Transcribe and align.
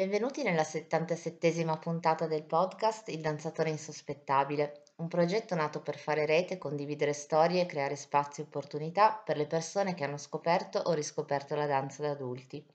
Benvenuti 0.00 0.42
nella 0.42 0.64
settantasettesima 0.64 1.76
puntata 1.76 2.26
del 2.26 2.44
podcast 2.44 3.10
Il 3.10 3.20
danzatore 3.20 3.68
insospettabile, 3.68 4.84
un 4.96 5.08
progetto 5.08 5.54
nato 5.54 5.82
per 5.82 5.98
fare 5.98 6.24
rete, 6.24 6.56
condividere 6.56 7.12
storie 7.12 7.60
e 7.60 7.66
creare 7.66 7.96
spazi 7.96 8.40
e 8.40 8.44
opportunità 8.44 9.12
per 9.22 9.36
le 9.36 9.46
persone 9.46 9.92
che 9.92 10.02
hanno 10.02 10.16
scoperto 10.16 10.78
o 10.78 10.94
riscoperto 10.94 11.54
la 11.54 11.66
danza 11.66 12.00
da 12.00 12.12
adulti. 12.12 12.66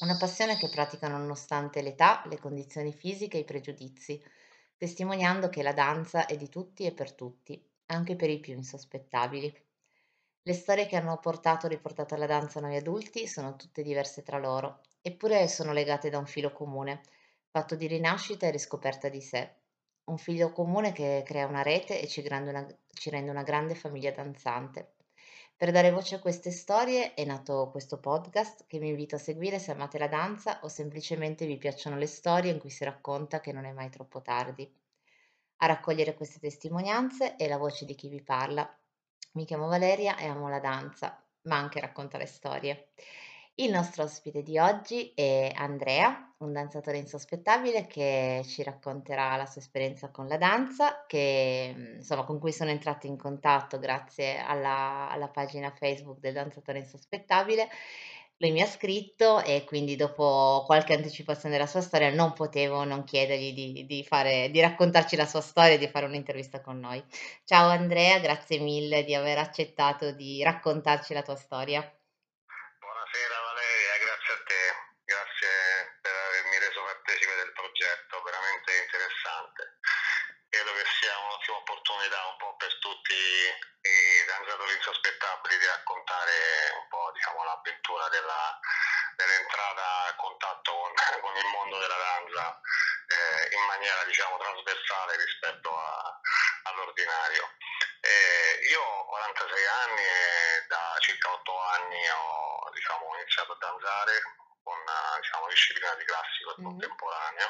Una 0.00 0.16
passione 0.16 0.56
che 0.56 0.70
praticano 0.70 1.18
nonostante 1.18 1.82
l'età, 1.82 2.22
le 2.24 2.38
condizioni 2.38 2.90
fisiche 2.90 3.36
e 3.36 3.40
i 3.40 3.44
pregiudizi, 3.44 4.18
testimoniando 4.78 5.50
che 5.50 5.62
la 5.62 5.74
danza 5.74 6.24
è 6.24 6.38
di 6.38 6.48
tutti 6.48 6.86
e 6.86 6.92
per 6.92 7.12
tutti, 7.12 7.62
anche 7.88 8.16
per 8.16 8.30
i 8.30 8.40
più 8.40 8.54
insospettabili. 8.54 9.54
Le 10.40 10.54
storie 10.54 10.86
che 10.86 10.96
hanno 10.96 11.18
portato 11.18 11.66
o 11.66 11.68
riportato 11.68 12.14
alla 12.14 12.24
danza 12.24 12.60
noi 12.60 12.76
adulti 12.76 13.26
sono 13.26 13.56
tutte 13.56 13.82
diverse 13.82 14.22
tra 14.22 14.38
loro 14.38 14.80
Eppure 15.06 15.46
sono 15.46 15.72
legate 15.72 16.10
da 16.10 16.18
un 16.18 16.26
filo 16.26 16.50
comune, 16.50 17.00
fatto 17.52 17.76
di 17.76 17.86
rinascita 17.86 18.48
e 18.48 18.50
riscoperta 18.50 19.08
di 19.08 19.20
sé. 19.20 19.54
Un 20.06 20.18
filo 20.18 20.50
comune 20.50 20.90
che 20.90 21.22
crea 21.24 21.46
una 21.46 21.62
rete 21.62 22.00
e 22.00 22.08
ci, 22.08 22.26
una, 22.28 22.66
ci 22.92 23.10
rende 23.10 23.30
una 23.30 23.44
grande 23.44 23.76
famiglia 23.76 24.10
danzante. 24.10 24.94
Per 25.54 25.70
dare 25.70 25.92
voce 25.92 26.16
a 26.16 26.18
queste 26.18 26.50
storie 26.50 27.14
è 27.14 27.24
nato 27.24 27.68
questo 27.70 28.00
podcast 28.00 28.64
che 28.66 28.80
vi 28.80 28.88
invito 28.88 29.14
a 29.14 29.20
seguire 29.20 29.60
se 29.60 29.70
amate 29.70 29.96
la 29.98 30.08
danza 30.08 30.58
o 30.64 30.68
semplicemente 30.68 31.46
vi 31.46 31.56
piacciono 31.56 31.96
le 31.96 32.08
storie 32.08 32.50
in 32.50 32.58
cui 32.58 32.70
si 32.70 32.82
racconta 32.82 33.38
che 33.38 33.52
non 33.52 33.64
è 33.64 33.70
mai 33.70 33.90
troppo 33.90 34.22
tardi. 34.22 34.68
A 35.58 35.66
raccogliere 35.66 36.16
queste 36.16 36.40
testimonianze 36.40 37.36
è 37.36 37.46
la 37.46 37.58
voce 37.58 37.84
di 37.84 37.94
chi 37.94 38.08
vi 38.08 38.22
parla. 38.22 38.68
Mi 39.34 39.44
chiamo 39.44 39.68
Valeria 39.68 40.16
e 40.16 40.26
amo 40.26 40.48
la 40.48 40.58
danza, 40.58 41.24
ma 41.42 41.58
anche 41.58 41.78
raccontare 41.78 42.26
storie. 42.26 42.88
Il 43.58 43.70
nostro 43.70 44.02
ospite 44.02 44.42
di 44.42 44.58
oggi 44.58 45.12
è 45.14 45.50
Andrea, 45.54 46.34
un 46.40 46.52
danzatore 46.52 46.98
insospettabile 46.98 47.86
che 47.86 48.42
ci 48.46 48.62
racconterà 48.62 49.34
la 49.36 49.46
sua 49.46 49.62
esperienza 49.62 50.10
con 50.10 50.28
la 50.28 50.36
danza, 50.36 51.06
che, 51.06 51.74
insomma, 51.96 52.24
con 52.24 52.38
cui 52.38 52.52
sono 52.52 52.68
entrata 52.68 53.06
in 53.06 53.16
contatto 53.16 53.78
grazie 53.78 54.36
alla, 54.40 55.08
alla 55.08 55.28
pagina 55.28 55.70
Facebook 55.74 56.18
del 56.18 56.34
danzatore 56.34 56.80
insospettabile. 56.80 57.70
Lui 58.36 58.50
mi 58.50 58.60
ha 58.60 58.66
scritto 58.66 59.42
e 59.42 59.64
quindi 59.64 59.96
dopo 59.96 60.64
qualche 60.66 60.92
anticipazione 60.92 61.56
della 61.56 61.66
sua 61.66 61.80
storia 61.80 62.10
non 62.10 62.34
potevo 62.34 62.84
non 62.84 63.04
chiedergli 63.04 63.54
di, 63.54 63.86
di, 63.86 64.04
fare, 64.04 64.50
di 64.50 64.60
raccontarci 64.60 65.16
la 65.16 65.24
sua 65.24 65.40
storia 65.40 65.76
e 65.76 65.78
di 65.78 65.88
fare 65.88 66.04
un'intervista 66.04 66.60
con 66.60 66.78
noi. 66.78 67.02
Ciao 67.44 67.70
Andrea, 67.70 68.18
grazie 68.18 68.58
mille 68.58 69.02
di 69.02 69.14
aver 69.14 69.38
accettato 69.38 70.10
di 70.10 70.42
raccontarci 70.42 71.14
la 71.14 71.22
tua 71.22 71.36
storia. 71.36 71.90
opportunità 81.86 82.18
un 82.30 82.36
po' 82.38 82.54
per 82.56 82.78
tutti 82.78 83.14
i 83.14 84.24
danzatori 84.26 84.74
insospettabili 84.74 85.58
di 85.58 85.66
raccontare 85.66 86.34
un 86.78 86.86
po' 86.88 87.10
l'avventura 87.66 88.08
della, 88.08 88.60
dell'entrata 89.16 90.06
a 90.06 90.14
contatto 90.14 90.72
con, 90.72 90.92
con, 91.20 91.36
il 91.36 91.46
mondo 91.50 91.78
della 91.78 91.98
danza 91.98 92.60
eh, 93.10 93.54
in 93.56 93.64
maniera 93.66 94.04
diciamo, 94.04 94.38
trasversale 94.38 95.16
rispetto 95.16 95.74
a, 95.74 96.20
all'ordinario. 96.70 97.50
Eh, 98.00 98.66
io 98.70 98.80
ho 98.80 99.04
46 99.06 99.66
anni 99.66 100.02
e 100.02 100.66
da 100.68 100.96
circa 101.00 101.32
8 101.32 101.58
anni 101.58 102.08
ho 102.08 102.70
diciamo, 102.72 103.18
iniziato 103.18 103.52
a 103.52 103.58
danzare 103.58 104.22
con 104.62 104.78
diciamo, 105.20 105.48
disciplina 105.48 105.94
di 105.94 106.04
classico 106.04 106.50
e 106.50 106.54
mm-hmm. 106.54 106.70
contemporaneo. 106.70 107.48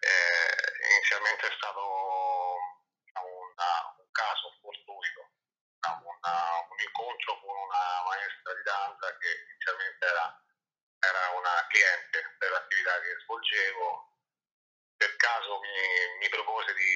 Eh, 0.00 0.90
inizialmente 0.90 1.46
è 1.46 1.54
stato 1.56 2.05
svolgevo. 13.56 14.12
Per 14.96 15.16
caso 15.16 15.60
mi, 15.60 16.18
mi 16.20 16.28
propose 16.28 16.72
di, 16.74 16.92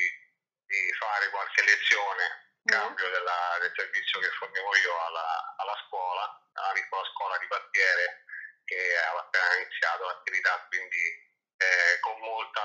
di, 0.67 0.93
fare 0.95 1.29
qualche 1.31 1.63
lezione 1.65 2.53
mm. 2.61 2.73
cambio 2.73 3.11
della, 3.11 3.59
del 3.61 3.73
servizio 3.75 4.21
che 4.21 4.31
fornivo 4.39 4.77
io 4.77 5.07
alla, 5.07 5.55
alla 5.59 5.85
scuola, 5.87 6.25
alla 6.55 6.73
piccola 6.73 7.09
scuola 7.13 7.39
di 7.39 7.47
quartiere 7.47 8.25
che 8.65 8.97
aveva 8.97 9.21
appena 9.21 9.57
iniziato 9.57 10.07
l'attività, 10.07 10.65
quindi 10.69 11.29
eh, 11.59 11.99
con, 12.01 12.19
molta, 12.21 12.63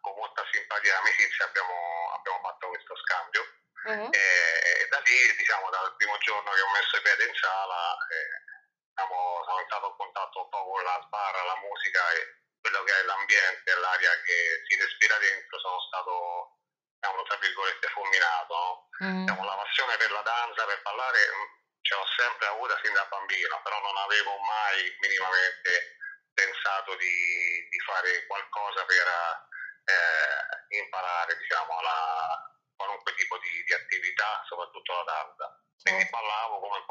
con 0.00 0.14
molta 0.16 0.42
simpatia 0.50 0.94
e 0.94 0.96
amicizia 0.96 1.44
abbiamo 1.44 2.12
abbiamo 2.14 2.40
fatto 2.42 2.68
questo 2.68 2.96
scambio. 2.96 3.42
Uh-huh. 3.86 4.10
E, 4.10 4.18
e, 4.18 4.88
da 4.88 4.98
lì, 4.98 5.36
diciamo, 5.36 5.70
dal 5.70 5.94
primo 5.94 6.18
giorno 6.18 6.50
che 6.50 6.60
ho 6.60 6.70
messo 6.70 6.96
i 6.96 7.02
piedi 7.02 7.28
in 7.28 7.34
sala, 7.36 7.96
eh, 8.10 8.42
diciamo, 8.90 9.44
sono 9.44 9.60
entrato 9.60 9.86
in 9.86 9.96
contatto 9.96 10.42
un 10.42 10.48
po' 10.48 10.64
con 10.64 10.82
la 10.82 11.00
sbarra, 11.06 11.44
la 11.44 11.56
musica 11.62 12.10
e 12.18 12.36
quello 12.66 12.82
che 12.82 12.98
è 12.98 13.02
l'ambiente, 13.04 13.74
l'aria 13.78 14.10
che 14.26 14.66
si 14.66 14.74
respira 14.74 15.16
dentro, 15.18 15.58
sono 15.60 15.80
stato, 15.86 16.58
diciamo, 16.98 17.22
tra 17.22 17.36
virgolette, 17.36 17.86
fulminato. 17.94 18.54
No? 18.54 18.88
Uh-huh. 18.98 19.22
Diciamo, 19.22 19.44
la 19.44 19.54
passione 19.54 19.96
per 19.96 20.10
la 20.10 20.22
danza, 20.22 20.66
per 20.66 20.82
ballare, 20.82 21.20
mm, 21.30 21.46
ce 21.82 21.94
l'ho 21.94 22.06
sempre 22.18 22.46
avuta 22.46 22.74
sin 22.82 22.92
da 22.92 23.06
bambino, 23.06 23.62
però 23.62 23.78
non 23.80 23.96
avevo 24.02 24.34
mai 24.42 24.82
minimamente 24.98 25.94
pensato 26.34 26.96
di, 26.96 27.68
di 27.70 27.78
fare 27.86 28.26
qualcosa 28.26 28.84
per 28.84 29.06
eh, 29.06 30.76
imparare 30.82 31.36
diciamo, 31.38 31.80
la, 31.80 32.50
qualunque 32.74 33.14
tipo 33.14 33.38
di, 33.38 33.62
di, 33.62 33.72
attività, 33.72 34.42
soprattutto 34.48 34.92
la 34.92 35.04
danza. 35.06 35.54
Quindi 35.86 36.02
certo. 36.02 36.18
ballavo 36.18 36.58
come 36.58 36.78
un 36.78 36.86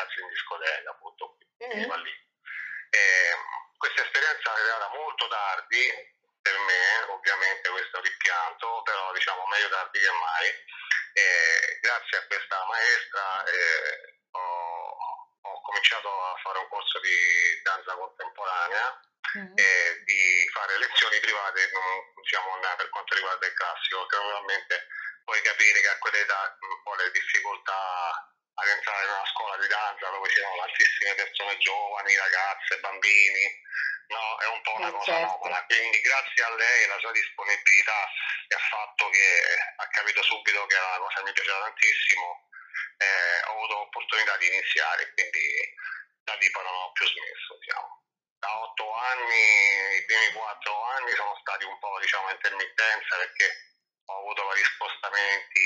ragazzi 0.00 0.20
in 0.20 0.28
discoteca, 0.28 0.90
appunto, 0.90 1.36
mm-hmm. 1.60 2.02
lì. 2.02 2.14
E, 2.90 3.36
questa 3.76 4.02
esperienza 4.02 4.50
è 4.50 4.60
arrivata 4.60 4.88
molto 4.88 5.28
tardi 5.28 5.84
per 6.40 6.56
me, 6.58 7.12
ovviamente 7.12 7.68
questo 7.68 8.00
rimpianto, 8.00 8.82
però 8.82 9.12
diciamo 9.12 9.46
meglio 9.46 9.68
tardi 9.68 9.98
che 9.98 10.10
mai. 10.10 10.48
E, 11.12 11.78
grazie 11.80 12.18
a 12.18 12.26
questa 12.26 12.64
maestra 12.66 13.44
eh, 13.44 14.16
ho, 14.30 14.96
ho 15.42 15.60
cominciato 15.62 16.08
a 16.08 16.36
fare 16.42 16.58
un 16.58 16.68
corso 16.68 17.00
di 17.00 17.60
danza 17.62 17.94
contemporanea 17.94 19.00
mm. 19.38 19.52
e 19.56 20.02
di 20.04 20.48
fare 20.52 20.78
lezioni 20.78 21.20
private 21.20 21.70
non, 21.72 22.12
diciamo, 22.22 22.58
per 22.76 22.88
quanto 22.88 23.14
riguarda 23.14 23.46
il 23.46 23.54
classico, 23.54 24.06
che 24.06 24.16
naturalmente 24.16 24.86
puoi 25.24 25.40
capire 25.42 25.80
che 25.80 25.88
a 25.88 25.98
quell'età 25.98 26.56
un 26.60 26.82
po' 26.82 26.94
le 26.94 27.10
difficoltà 27.10 28.29
ad 28.60 28.68
entrare 28.68 29.04
in 29.04 29.10
una 29.10 29.26
scuola 29.32 29.56
di 29.56 29.66
danza 29.68 30.08
dove 30.10 30.28
ci 30.28 30.40
sono 30.40 30.56
tantissime 30.56 31.14
persone 31.14 31.56
giovani, 31.58 32.16
ragazze, 32.16 32.78
bambini, 32.80 33.44
no, 34.08 34.38
è 34.38 34.46
un 34.46 34.60
po' 34.62 34.74
una 34.76 34.88
eh, 34.88 34.92
cosa 34.92 35.12
certo. 35.12 35.40
anomala. 35.40 35.64
Quindi 35.64 36.00
grazie 36.00 36.44
a 36.44 36.54
lei 36.54 36.80
e 36.82 36.84
alla 36.84 37.00
sua 37.00 37.12
disponibilità 37.12 38.00
e 38.48 38.54
al 38.54 38.66
fatto 38.68 39.08
che 39.08 39.28
ha 39.76 39.88
capito 39.88 40.22
subito 40.22 40.66
che 40.66 40.76
era 40.76 40.86
una 40.86 40.98
cosa 40.98 41.16
che 41.18 41.24
mi 41.24 41.32
piaceva 41.32 41.60
tantissimo, 41.60 42.48
eh, 42.98 43.40
ho 43.48 43.52
avuto 43.52 43.74
l'opportunità 43.74 44.36
di 44.36 44.46
iniziare, 44.46 45.12
quindi 45.14 45.74
da 46.22 46.34
lì 46.34 46.50
poi 46.50 46.64
non 46.64 46.74
ho 46.74 46.92
più 46.92 47.06
smesso, 47.06 47.56
diciamo 47.58 48.00
da 48.40 48.62
otto 48.62 48.94
anni, 48.94 50.00
i 50.00 50.04
primi 50.06 50.32
quattro 50.32 50.82
anni 50.96 51.12
sono 51.12 51.36
stati 51.40 51.64
un 51.64 51.78
po' 51.78 51.98
diciamo 52.00 52.30
intermittenza 52.30 53.16
perché 53.16 53.46
ho 54.10 54.18
avuto 54.18 54.44
vari 54.44 54.64
spostamenti 54.64 55.62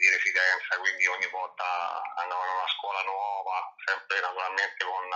di 0.00 0.08
residenza, 0.10 0.78
quindi 0.78 1.06
ogni 1.06 1.26
volta 1.28 1.64
andavo 2.16 2.44
in 2.44 2.50
una 2.50 2.68
scuola 2.76 3.02
nuova, 3.02 3.74
sempre 3.84 4.20
naturalmente 4.20 4.84
con 4.84 5.08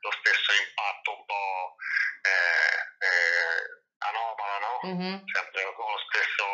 lo 0.00 0.10
stesso 0.20 0.52
impatto 0.52 1.16
un 1.16 1.24
po' 1.26 1.76
eh, 2.22 2.78
eh, 3.06 3.60
anomala, 3.98 4.58
no? 4.58 4.74
Mm-hmm. 4.86 5.16
Sempre 5.32 5.72
con, 5.74 5.92
stesso, 6.10 6.46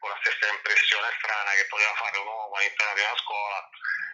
con, 0.00 0.10
la 0.10 0.20
stessa 0.20 0.52
impressione 0.52 1.08
strana 1.18 1.50
che 1.52 1.66
poteva 1.66 1.94
fare 1.94 2.18
un 2.18 2.26
uomo 2.26 2.54
all'interno 2.56 2.94
di 2.94 3.00
una 3.00 3.16
scuola, 3.16 3.68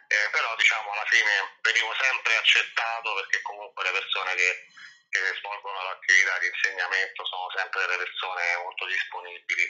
eh, 0.07 0.29
però 0.31 0.55
diciamo 0.57 0.93
alla 0.93 1.07
fine 1.09 1.59
venivo 1.63 1.95
sempre 1.99 2.37
accettato 2.37 3.15
perché 3.15 3.43
comunque 3.43 3.85
le 3.85 3.93
persone 3.93 4.35
che 4.35 4.69
che 5.11 5.19
svolgono 5.43 5.83
l'attività 5.83 6.39
di 6.39 6.47
insegnamento 6.47 7.27
sono 7.27 7.51
sempre 7.51 7.81
delle 7.83 7.99
persone 7.99 8.57
molto 8.63 8.87
disponibili. 8.87 9.67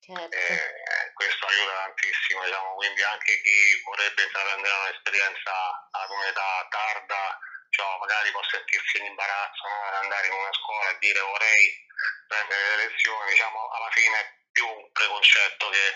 Certo. 0.00 0.36
Eh, 0.36 1.12
questo 1.14 1.46
aiuta 1.46 1.72
tantissimo, 1.84 2.44
diciamo, 2.44 2.74
quindi 2.74 3.02
anche 3.02 3.40
chi 3.42 3.82
vorrebbe 3.84 4.22
intraprendere 4.22 4.74
un'esperienza 4.74 5.52
ad 5.90 6.10
un'età 6.10 6.66
tarda, 6.70 7.38
cioè, 7.70 7.98
magari 7.98 8.30
può 8.30 8.42
sentirsi 8.48 8.98
in 8.98 9.06
imbarazzo 9.06 9.68
no? 9.68 9.84
ad 9.88 9.94
andare 10.02 10.26
in 10.26 10.32
una 10.32 10.52
scuola 10.52 10.90
e 10.90 10.98
dire 10.98 11.20
vorrei 11.20 11.86
prendere 12.26 12.76
le 12.76 12.88
lezioni, 12.88 13.30
diciamo, 13.30 13.68
alla 13.70 13.90
fine 13.90 14.18
è 14.18 14.36
più 14.52 14.66
un 14.66 14.92
preconcetto 14.92 15.68
che, 15.70 15.86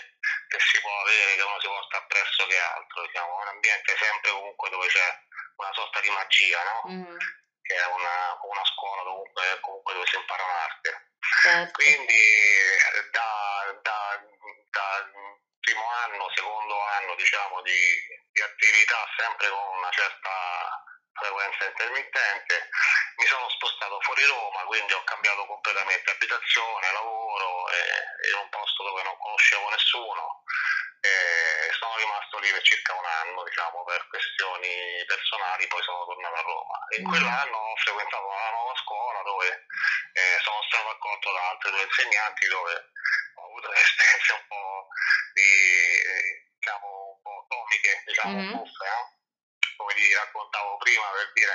che 0.47 0.59
si 0.59 0.79
può 0.81 0.99
avere, 1.01 1.35
che 1.35 1.41
uno 1.41 1.59
si 1.59 1.67
porta 1.67 1.97
appresso 1.97 2.45
che 2.47 2.59
altro, 2.59 3.05
diciamo, 3.05 3.41
un 3.41 3.47
ambiente 3.47 3.97
sempre 3.97 4.31
comunque 4.31 4.69
dove 4.69 4.87
c'è 4.87 5.09
una 5.55 5.73
sorta 5.73 5.99
di 6.01 6.09
magia, 6.09 6.63
no? 6.63 6.81
Mm 6.91 7.17
che 7.63 7.75
è 7.75 7.85
una, 7.87 8.37
una 8.43 8.65
scuola 8.65 9.03
dove, 9.03 9.59
comunque 9.61 9.93
dove 9.93 10.05
si 10.07 10.15
impara 10.17 10.43
un'arte. 10.43 11.11
Certo. 11.41 11.71
Quindi 11.71 12.21
da, 13.11 13.79
da, 13.81 14.19
da 14.69 15.09
primo 15.59 15.87
anno, 16.03 16.29
secondo 16.35 16.79
anno 16.99 17.15
diciamo, 17.15 17.61
di, 17.61 17.81
di 18.31 18.41
attività 18.41 19.07
sempre 19.17 19.47
con 19.49 19.77
una 19.77 19.89
certa 19.91 20.83
frequenza 21.13 21.65
intermittente, 21.83 22.69
mi 23.17 23.25
sono 23.25 23.49
spostato 23.49 23.99
fuori 24.01 24.23
Roma, 24.25 24.63
quindi 24.63 24.93
ho 24.93 25.03
cambiato 25.03 25.45
completamente 25.45 26.11
abitazione, 26.11 26.91
lavoro, 26.91 27.69
eh, 27.69 28.29
in 28.31 28.39
un 28.39 28.49
posto 28.49 28.83
dove 28.83 29.03
non 29.03 29.17
conoscevo 29.17 29.69
nessuno. 29.69 30.43
E 31.03 31.73
sono 31.77 31.97
rimasto 31.97 32.39
lì 32.39 32.49
per 32.49 32.61
circa 32.61 32.93
un 32.93 33.05
anno, 33.05 33.43
diciamo, 33.43 33.83
per 33.83 34.07
questioni 34.07 35.03
personali, 35.05 35.67
poi 35.67 35.83
sono 35.83 36.05
tornato 36.05 36.35
a 36.35 36.41
Roma. 36.41 36.77
In 36.95 37.03
mm. 37.03 37.09
quell'anno 37.11 37.57
ho 37.57 37.75
frequentato 37.75 38.25
una 38.25 38.51
nuova 38.51 38.75
scuola 38.79 39.21
dove 39.23 39.67
eh, 40.13 40.39
sono 40.39 40.63
stato 40.63 40.89
accolto 40.89 41.33
da 41.33 41.49
altri 41.49 41.71
due 41.71 41.83
insegnanti 41.83 42.47
dove 42.47 42.73
ho 43.35 43.43
avuto 43.43 43.67
un'esperienza 43.75 44.33
un 44.33 44.47
po' 44.47 44.87
di, 45.33 45.51
diciamo, 46.55 46.87
un 46.87 47.21
po' 47.21 47.45
comiche, 47.51 48.03
diciamo, 48.05 48.39
mm-hmm. 48.39 48.55
buffe, 48.55 48.87
no? 48.87 49.02
Come 49.93 50.07
ti 50.07 50.13
raccontavo 50.13 50.77
prima, 50.77 51.05
per 51.13 51.31
dire, 51.33 51.53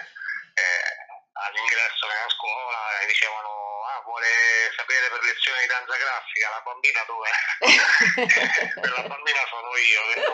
eh, 0.54 1.06
all'ingresso 1.32 2.06
nella 2.06 2.30
scuola 2.30 2.98
e 3.00 3.06
dicevano 3.06 3.82
ah, 3.86 4.00
vuole 4.02 4.26
sapere 4.74 5.08
per 5.08 5.22
lezioni 5.22 5.60
di 5.60 5.66
danza 5.66 5.94
classica 5.94 6.50
la 6.50 6.62
bambina 6.62 7.02
dove 7.06 7.30
per 8.74 8.90
la 8.90 9.06
bambina 9.06 9.42
sono 9.50 9.76
io. 9.76 10.02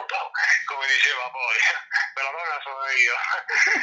Come 0.64 0.86
diceva 0.86 1.30
poi 1.30 1.56
per 2.14 2.24
la 2.24 2.30
donna 2.30 2.60
sono 2.62 2.88
io. 2.88 3.14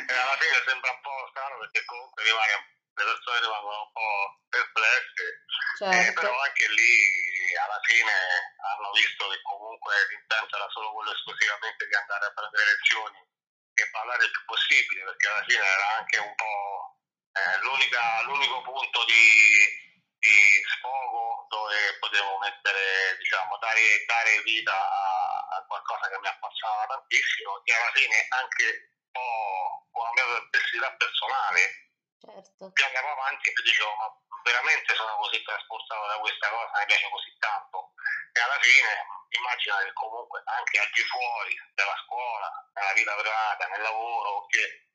E 0.07 0.13
alla 0.13 0.38
fine 0.38 0.63
sembra 0.65 0.91
un 0.91 1.01
po' 1.01 1.27
strano 1.29 1.57
perché 1.59 1.85
comunque 1.85 2.24
rimane, 2.24 2.53
le 2.94 3.03
persone 3.06 3.39
rimangono 3.39 3.81
un 3.81 3.91
po' 3.91 4.38
perplesse 4.50 5.21
eh, 5.21 5.77
certo. 5.77 6.09
eh, 6.09 6.13
però 6.13 6.33
anche 6.41 6.67
lì 6.69 7.56
alla 7.56 7.79
fine 7.83 8.12
hanno 8.12 8.91
visto 8.91 9.29
che 9.29 9.41
comunque 9.44 9.94
l'intento 10.09 10.56
era 10.56 10.67
solo 10.69 10.94
quello 10.94 11.12
esclusivamente 11.12 11.88
di 11.88 11.95
andare 11.95 12.25
a 12.25 12.33
prendere 12.33 12.65
lezioni 12.65 13.31
e 13.73 13.89
parlare 13.89 14.25
il 14.25 14.31
più 14.31 14.45
possibile 14.45 15.03
perché 15.03 15.27
alla 15.27 15.44
fine 15.47 15.63
era 15.65 15.88
anche 15.97 16.18
un 16.19 16.35
po' 16.35 16.97
eh, 17.31 17.57
l'unico 17.62 18.62
punto 18.62 19.06
di, 19.06 20.03
di, 20.19 20.63
sfogo 20.68 21.47
dove 21.50 21.97
potevo 22.00 22.38
mettere, 22.39 23.15
diciamo, 23.18 23.57
dare, 23.57 24.03
dare 24.06 24.41
vita 24.44 24.75
a, 24.75 25.47
a, 25.56 25.65
qualcosa 25.65 26.09
che 26.09 26.19
mi 26.19 26.27
appassionava 26.27 26.85
tantissimo 26.88 27.63
e 27.63 27.73
alla 27.73 27.91
fine 27.94 28.25
anche 28.29 28.91
un 28.91 29.12
po' 29.12 29.88
con 29.91 30.03
la 30.06 30.12
mia 30.12 30.39
perplessità 30.39 30.91
personale 30.95 31.91
certo. 32.19 32.71
più 32.71 32.85
andavo 32.85 33.12
avanti 33.12 33.50
e 33.50 33.62
dicevo 33.63 33.95
ma 33.95 34.07
veramente 34.44 34.95
sono 34.95 35.15
così 35.17 35.41
trasportato 35.44 36.07
da 36.07 36.17
questa 36.19 36.50
cosa, 36.50 36.79
mi 36.79 36.85
piace 36.85 37.09
così 37.09 37.35
tanto 37.39 37.94
e 38.33 38.39
alla 38.39 38.59
fine 38.59 39.11
immagina 39.38 39.78
che 39.83 39.94
comunque 39.94 40.42
anche 40.45 40.80
al 40.80 40.89
di 40.92 41.04
fuori 41.04 41.56
della 41.74 41.95
scuola, 42.06 42.50
nella 42.74 42.94
vita 42.94 43.16
privata, 43.16 43.68
nel 43.68 43.81
lavoro, 43.81 44.45
che 44.48 44.88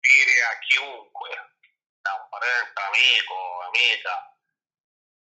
dire 0.00 0.42
a 0.44 0.58
chiunque, 0.58 1.30
da 2.02 2.14
un 2.14 2.28
parente, 2.28 2.80
amico, 2.80 3.62
amica, 3.62 4.36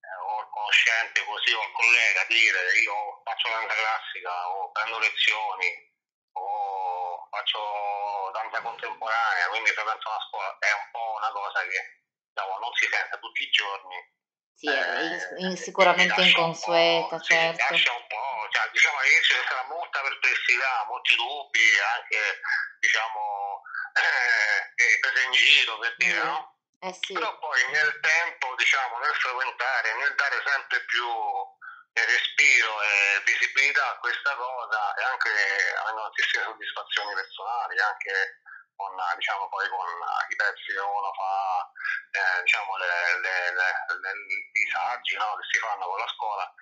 eh, 0.00 0.16
o 0.22 0.48
conoscente 0.50 1.24
così 1.24 1.52
o 1.52 1.70
collega, 1.72 2.24
dire 2.28 2.72
io 2.80 3.20
faccio 3.24 3.48
danza 3.48 3.74
classica 3.74 4.48
o 4.50 4.70
prendo 4.70 4.98
lezioni 4.98 5.86
o 6.32 7.26
faccio 7.30 8.30
danza 8.32 8.62
contemporanea, 8.62 9.48
quindi 9.48 9.70
frequento 9.70 10.08
una 10.08 10.24
scuola, 10.28 10.58
è 10.58 10.72
un 10.72 10.90
po' 10.92 11.14
una 11.18 11.30
cosa 11.32 11.60
che 11.66 11.98
diciamo, 12.30 12.58
non 12.58 12.72
si 12.74 12.86
sente 12.86 13.18
tutti 13.18 13.42
i 13.42 13.50
giorni. 13.50 14.16
Sì, 14.58 14.66
eh, 14.66 15.42
in, 15.42 15.56
sicuramente 15.56 16.20
inconsueta, 16.20 17.20
certo. 17.20 17.66
Lascia 17.70 17.92
un 17.92 18.06
po', 18.08 18.27
cioè, 18.50 18.70
diciamo 18.72 18.98
all'inizio 18.98 19.36
c'è 19.36 19.44
stata 19.44 19.66
molta 19.68 20.00
perplessità, 20.00 20.84
molti 20.88 21.14
dubbi, 21.16 21.78
anche 21.96 22.40
diciamo 22.80 23.62
eh, 23.98 24.98
prese 25.00 25.24
in 25.24 25.32
giro 25.32 25.78
per 25.78 25.94
dire, 25.96 26.22
mm. 26.22 26.26
no? 26.26 26.56
Eh 26.80 26.92
sì. 26.92 27.12
Però 27.12 27.38
poi 27.38 27.70
nel 27.70 27.98
tempo, 28.00 28.54
diciamo, 28.54 28.98
nel 28.98 29.14
frequentare, 29.16 29.94
nel 29.94 30.14
dare 30.14 30.42
sempre 30.46 30.84
più 30.84 31.08
eh, 31.92 32.04
respiro 32.06 32.82
e 32.82 33.22
visibilità 33.24 33.90
a 33.90 33.98
questa 33.98 34.34
cosa 34.36 34.94
e 34.94 35.02
anche 35.02 35.30
avendo 35.82 36.02
tantissime 36.02 36.44
soddisfazioni 36.44 37.14
personali, 37.14 37.80
anche 37.80 38.40
con, 38.78 38.94
diciamo, 39.16 39.48
poi 39.48 39.68
con 39.68 39.88
i 40.30 40.36
pezzi 40.36 40.70
che 40.70 40.78
uno 40.78 41.12
fa, 41.18 41.66
eh, 42.14 42.42
diciamo, 42.42 42.76
le, 42.76 43.18
le, 43.26 43.52
le, 43.58 44.12
i 44.52 44.70
saggi 44.70 45.16
no, 45.16 45.34
che 45.34 45.46
si 45.50 45.58
fanno 45.58 45.84
con 45.84 45.98
la 45.98 46.06
scuola, 46.14 46.54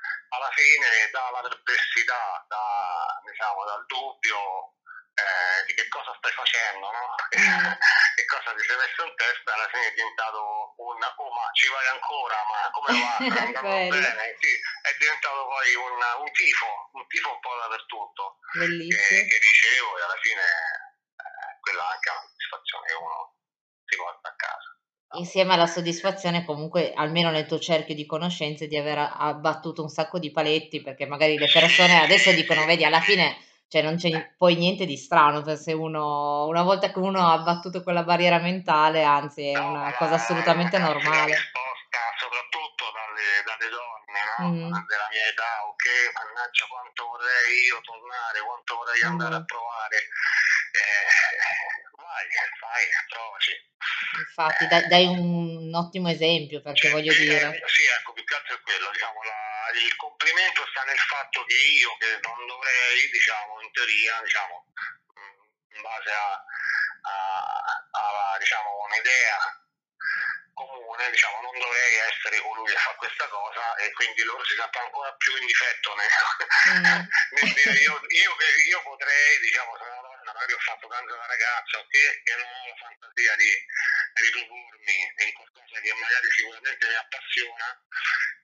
fine 0.57 1.11
dalla 1.13 1.43
perplessità, 1.45 2.45
da, 2.49 3.21
diciamo, 3.29 3.65
dal 3.65 3.85
dubbio 3.87 4.73
eh, 5.17 5.65
di 5.65 5.75
che 5.75 5.89
cosa 5.89 6.13
stai 6.17 6.33
facendo, 6.33 6.91
no? 6.93 7.15
Mm. 7.37 7.73
che 8.17 8.25
cosa 8.25 8.53
ti 8.53 8.65
sei 8.65 8.77
messo 8.77 9.05
in 9.05 9.15
testa, 9.17 9.55
alla 9.55 9.69
fine 9.69 9.87
è 9.89 9.93
diventato 9.93 10.75
un 10.77 11.01
oh 11.01 11.33
ma 11.33 11.49
ci 11.53 11.69
vai 11.69 11.87
ancora, 11.89 12.37
ma 12.49 12.71
come 12.73 12.91
va? 13.01 13.17
bene? 13.89 14.37
Sì, 14.41 14.53
è 14.53 14.93
diventato 14.99 15.47
poi 15.49 15.75
un, 15.75 15.97
un, 16.21 16.31
tifo, 16.33 16.91
un 16.93 17.07
tifo 17.09 17.33
un 17.33 17.41
po' 17.41 17.57
dappertutto 17.57 18.39
che, 18.53 19.25
che 19.25 19.39
ricevo 19.41 19.99
e 19.99 20.03
alla 20.03 20.21
fine 20.21 20.45
eh, 20.45 21.61
quella 21.61 21.89
anche 21.89 22.09
è 22.09 22.13
una 22.13 22.21
soddisfazione 22.21 22.87
che 22.87 22.95
uno 22.95 23.37
si 23.87 23.97
porta 23.97 24.29
a 24.29 24.37
casa. 24.37 24.76
Insieme 25.13 25.55
alla 25.55 25.67
soddisfazione 25.67 26.45
comunque, 26.45 26.93
almeno 26.93 27.31
nel 27.31 27.47
tuo 27.47 27.59
cerchio 27.59 27.95
di 27.95 28.07
conoscenze, 28.07 28.67
di 28.67 28.77
aver 28.77 28.99
abbattuto 28.99 29.83
un 29.83 29.89
sacco 29.89 30.19
di 30.19 30.33
paletti, 30.33 30.83
perché 30.83 31.07
magari 31.07 31.39
le 31.39 31.49
persone 31.51 32.01
adesso 32.01 32.33
dicono, 32.33 32.65
vedi, 32.67 32.85
alla 32.85 33.01
fine 33.01 33.37
cioè 33.69 33.83
non 33.83 33.97
c'è 33.97 34.35
poi 34.37 34.55
niente 34.55 34.87
di 34.87 34.97
strano, 34.97 35.43
per 35.43 35.57
se 35.57 35.73
uno, 35.73 36.47
una 36.47 36.63
volta 36.63 36.93
che 36.93 36.99
uno 36.99 37.27
ha 37.27 37.39
battuto 37.39 37.83
quella 37.83 38.05
barriera 38.05 38.39
mentale, 38.39 39.03
anzi 39.03 39.49
è 39.51 39.59
una 39.59 39.93
cosa 39.97 40.15
assolutamente 40.15 40.79
normale. 40.79 41.35
soprattutto 42.17 42.85
dalle, 42.95 43.43
dalle 43.43 43.69
donne 43.71 44.21
no? 44.39 44.49
mm. 44.49 44.87
della 44.87 45.09
mia 45.11 45.27
età, 45.27 45.67
ok, 45.67 45.85
mannaggia 46.15 46.67
quanto 46.71 47.07
vorrei 47.07 47.67
io 47.67 47.81
tornare, 47.83 48.41
quanto 48.41 48.77
vorrei 48.77 49.03
mm. 49.03 49.11
andare 49.11 49.35
a 49.35 49.45
provare. 49.45 49.97
Eh, 50.77 51.76
vai, 52.17 52.49
vai, 52.61 52.85
provaci. 53.09 53.55
Infatti, 54.19 54.65
eh, 54.65 54.67
dai, 54.69 54.89
dai 54.89 55.07
un, 55.07 55.69
un, 55.69 55.75
ottimo 55.75 56.09
esempio 56.09 56.63
perché 56.63 56.89
cioè, 56.89 56.93
voglio 56.93 57.13
eh, 57.13 57.19
dire. 57.19 57.63
Sì, 57.67 57.85
ecco, 57.85 58.13
più 58.13 58.25
che 58.25 58.35
altro 58.35 58.55
è 58.55 58.61
quello, 58.61 58.91
diciamo, 58.91 59.23
la, 59.23 59.71
il 59.77 59.97
complimento 59.97 60.67
sta 60.71 60.83
nel 60.85 60.99
fatto 60.99 61.45
che 61.45 61.55
io, 61.55 61.97
che 61.99 62.21
non 62.23 62.47
dovrei, 62.47 63.11
diciamo, 63.11 63.61
in 63.61 63.71
teoria, 63.73 64.21
diciamo, 64.23 64.73
in 65.77 65.83
base 65.83 66.11
a, 66.11 66.33
a, 66.33 67.89
a 67.91 68.39
diciamo, 68.39 68.69
un'idea 68.89 69.67
comune, 70.57 71.11
diciamo, 71.11 71.43
non 71.43 71.59
dovrei 71.61 71.95
essere 72.09 72.41
colui 72.41 72.65
che 72.65 72.81
fa 72.81 72.95
questa 72.97 73.29
cosa 73.29 73.77
e 73.77 73.93
quindi 73.93 74.23
loro 74.25 74.43
si 74.45 74.57
sentono 74.57 74.87
ancora 74.87 75.13
più 75.21 75.37
in 75.37 75.45
difetto 75.45 75.95
nel, 75.95 76.09
mm. 76.09 76.83
nel 77.37 77.53
dire 77.53 77.77
io, 77.77 78.01
io, 78.09 78.33
io, 78.73 78.83
potrei, 78.83 79.39
diciamo, 79.41 79.77
ho 80.53 80.59
fatto 80.59 80.87
tanto 80.87 81.15
da 81.15 81.27
ragazza, 81.27 81.79
ok, 81.79 81.95
e 81.95 82.33
non 82.37 82.47
ho 82.47 82.67
la 82.69 82.79
fantasia 82.79 83.37
di 83.37 83.51
ripropormi 84.15 84.97
in 85.27 85.33
qualcosa 85.33 85.81
che 85.81 85.93
magari 85.95 86.29
sicuramente 86.31 86.87
mi 86.87 86.95
appassiona 86.95 87.67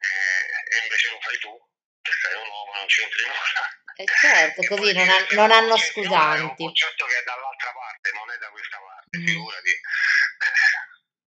eh, 0.02 0.44
e 0.72 0.82
invece 0.82 1.10
lo 1.10 1.20
fai 1.20 1.38
tu, 1.38 1.54
sei 2.02 2.34
un 2.34 2.48
uomo, 2.48 2.72
non 2.74 2.86
c'entri 2.86 3.22
nulla. 3.26 3.64
Eh 3.96 4.06
certo, 4.06 4.60
e 4.62 4.66
così 4.66 4.92
non, 4.92 5.08
ha, 5.08 5.18
non 5.36 5.50
hanno 5.50 5.76
scusanti. 5.76 6.40
È 6.40 6.44
un 6.44 6.56
concetto 6.56 7.06
che 7.06 7.18
è 7.18 7.22
dall'altra 7.22 7.72
parte, 7.72 8.10
non 8.12 8.30
è 8.30 8.38
da 8.38 8.48
questa 8.50 8.78
parte, 8.78 9.18
mm. 9.18 9.26
figurati. 9.26 9.72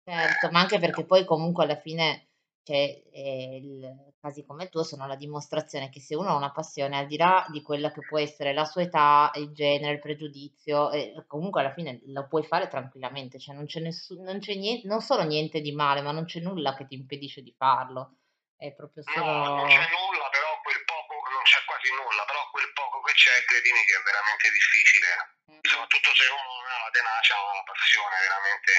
Certo, 0.03 0.49
ma 0.49 0.59
anche 0.61 0.79
perché 0.79 1.05
poi 1.05 1.25
comunque 1.25 1.63
alla 1.63 1.79
fine, 1.79 2.30
cioè, 2.71 3.03
eh, 3.11 3.57
il, 3.57 4.13
casi 4.21 4.45
come 4.45 4.63
il 4.63 4.69
tuo 4.69 4.83
sono 4.83 5.05
la 5.05 5.17
dimostrazione 5.17 5.89
che 5.89 5.99
se 5.99 6.15
uno 6.15 6.29
ha 6.29 6.35
una 6.35 6.53
passione, 6.53 6.97
al 6.97 7.05
di 7.05 7.17
là 7.17 7.45
di 7.51 7.61
quella 7.61 7.91
che 7.91 7.99
può 8.07 8.17
essere 8.17 8.53
la 8.53 8.63
sua 8.63 8.83
età, 8.83 9.29
il 9.35 9.51
genere, 9.51 9.95
il 9.95 9.99
pregiudizio, 9.99 10.89
eh, 10.91 11.11
comunque 11.27 11.59
alla 11.59 11.73
fine 11.73 11.99
lo 12.05 12.27
puoi 12.27 12.43
fare 12.43 12.69
tranquillamente, 12.69 13.39
cioè 13.39 13.55
non 13.55 13.65
c'è, 13.65 13.81
nessun, 13.81 14.23
non 14.23 14.39
c'è 14.39 14.55
niente, 14.55 14.87
non 14.87 15.01
solo 15.01 15.23
niente 15.23 15.59
di 15.59 15.73
male, 15.73 15.99
ma 15.99 16.11
non 16.11 16.23
c'è 16.23 16.39
nulla 16.39 16.73
che 16.75 16.87
ti 16.87 16.95
impedisce 16.95 17.41
di 17.41 17.53
farlo. 17.57 18.15
È 18.55 18.71
proprio 18.71 19.03
solo... 19.03 19.25
No, 19.25 19.55
non 19.55 19.67
c'è 19.67 19.89
nulla, 19.91 20.29
però 20.31 20.55
quel 20.63 20.79
poco, 20.85 21.13
non 21.27 21.43
c'è 21.43 21.59
quasi 21.67 21.91
nulla, 21.91 22.23
però 22.23 22.39
quel 22.55 22.71
poco 22.71 23.01
che 23.01 23.11
c'è, 23.11 23.35
credimi 23.43 23.83
che 23.83 23.99
è 23.99 24.03
veramente 24.05 24.47
difficile. 24.47 25.09
Mm. 25.51 25.59
Soprattutto 25.59 26.09
se 26.15 26.23
uno 26.31 26.51
non 26.55 26.71
ha 26.71 26.87
la 26.87 26.93
tenacia, 26.95 27.35
ha 27.35 27.51
la 27.51 27.67
passione, 27.67 28.15
veramente 28.15 28.71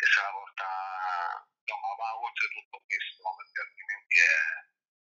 che 0.00 0.06
se 0.08 0.18
la 0.22 0.32
porta 0.32 0.66
no, 1.66 1.94
va 1.96 2.18
oltre 2.18 2.48
tutto 2.48 2.82
questo, 2.84 3.22
perché 3.22 3.58
altrimenti 3.62 4.16
è, 4.18 4.34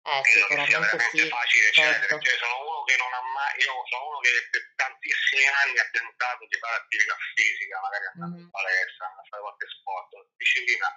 Eh, 0.04 0.20
credo 0.20 0.46
che 0.46 0.54
sia 0.54 0.64
sicuramente 0.68 0.96
veramente 1.00 1.24
sì, 1.24 1.28
facile 1.32 1.72
certo. 1.72 2.20
Cioè, 2.20 2.36
sono 2.36 2.56
uno 2.68 2.84
che 2.84 2.96
non 3.00 3.08
ha 3.12 3.22
mai, 3.24 3.52
io 3.64 3.72
sono 3.88 4.04
uno 4.12 4.18
che 4.20 4.30
per 4.52 4.62
tantissimi 4.76 5.46
anni 5.64 5.78
ha 5.80 5.88
tentato 5.88 6.44
di 6.44 6.58
fare 6.60 6.76
attività 6.76 7.16
fisica, 7.34 7.80
magari 7.80 8.04
andando 8.12 8.36
in 8.36 8.44
Mhm. 8.44 8.50
palestra, 8.52 9.06
a 9.08 9.24
fare 9.24 9.42
qualche 9.42 9.66
sport, 9.72 10.10
disciplina, 10.36 10.88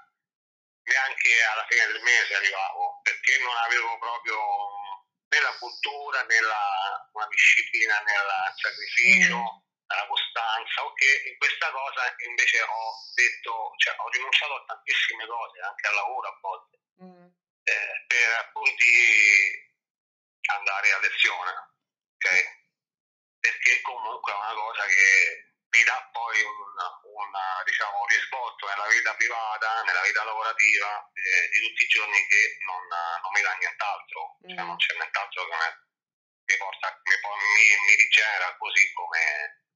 neanche 0.91 1.31
alla 1.43 1.65
fine 1.71 1.85
del 1.87 2.01
mese 2.03 2.35
arrivavo, 2.35 2.99
perché 3.03 3.39
non 3.39 3.55
avevo 3.55 3.97
proprio 3.97 4.37
né 5.31 5.39
la 5.39 5.55
cultura, 5.55 6.23
né 6.23 6.39
la, 6.43 6.63
una 7.15 7.27
disciplina 7.27 7.95
nel 8.03 8.27
sacrificio, 8.59 9.35
Mhm. 9.39 9.63
la 9.87 10.05
costanza, 10.07 10.83
ok, 10.83 11.01
in 11.31 11.37
questa 11.39 11.71
cosa 11.71 12.11
invece 12.27 12.59
ho 12.59 12.91
detto, 13.15 13.71
cioè 13.79 13.95
ho 14.03 14.09
rinunciato 14.11 14.53
a 14.55 14.63
tantissime 14.67 15.25
cose, 15.27 15.59
anche 15.63 15.87
al 15.87 15.95
lavoro 15.95 16.27
a 16.27 16.37
volte, 16.43 16.75
Mhm. 16.99 17.16
Eh, 17.67 18.05
per 18.07 18.51
di 18.77 18.95
andare 20.53 20.91
a 20.93 20.99
lezione, 20.99 21.51
ok? 22.15 22.27
Perché 23.39 23.81
comunque 23.81 24.31
è 24.31 24.35
una 24.35 24.53
cosa 24.53 24.85
che 24.85 25.51
mi 25.67 25.83
dà 25.83 26.09
poi 26.11 26.41
un, 26.41 26.57
un, 27.11 27.31
diciamo, 27.65 27.99
un 27.99 28.07
risvolto 28.07 28.67
nella 28.67 28.87
vita 28.87 29.13
privata, 29.15 29.83
nella 29.83 30.01
vita 30.03 30.23
lavorativa 30.23 31.11
eh, 31.13 31.49
di 31.49 31.59
tutti 31.67 31.83
i 31.83 31.87
giorni 31.87 32.25
che 32.27 32.57
non, 32.63 32.81
non 32.87 33.31
mi 33.33 33.41
dà 33.41 33.53
nient'altro, 33.55 34.37
cioè 34.47 34.63
Mm. 34.63 34.67
non 34.67 34.77
c'è 34.77 34.93
nient'altro 34.95 35.43
che 35.43 35.55
mi, 36.47 36.57
porta, 36.57 36.87
mi, 37.03 37.15
mi- 37.19 37.79
mi 37.83 37.95
rigenera 37.95 38.55
così 38.57 38.91
come, 38.93 39.66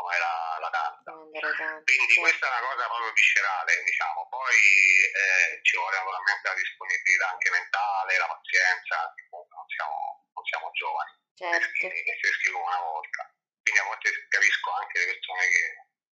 come 0.00 0.16
la, 0.16 0.56
la 0.64 0.70
danza. 0.72 1.12
Quindi 1.12 2.14
certo. 2.16 2.20
questa 2.24 2.46
è 2.46 2.50
una 2.50 2.64
cosa 2.72 2.84
proprio 2.88 3.12
viscerale, 3.12 3.72
diciamo. 3.84 4.28
Poi 4.28 4.56
eh, 4.56 5.60
ci 5.62 5.76
vuole 5.76 5.96
naturalmente 5.96 6.48
la 6.48 6.56
disponibilità 6.56 7.26
anche 7.28 7.50
mentale, 7.50 8.16
la 8.16 8.30
pazienza, 8.32 8.96
comunque 9.28 9.56
non 9.56 9.68
siamo, 9.68 9.98
non 10.32 10.44
siamo 10.44 10.66
giovani, 10.72 11.12
Certo. 11.36 11.88
che 11.88 12.12
si 12.16 12.28
scrivono 12.40 12.64
una 12.64 12.80
volta. 12.80 13.22
Quindi 13.60 13.80
a 13.80 13.84
volte 13.84 14.08
capisco 14.28 14.68
anche 14.72 14.98
le 14.98 15.06
persone 15.12 15.44
che 15.46 15.64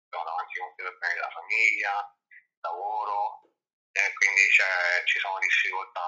sono 0.08 0.24
davanti 0.24 0.54
per 0.74 0.96
bene 0.98 1.14
della 1.14 1.30
famiglia, 1.36 1.94
lavoro, 2.64 3.44
e 3.92 4.12
quindi 4.16 4.42
ci 4.50 5.18
sono 5.20 5.38
difficoltà 5.38 6.02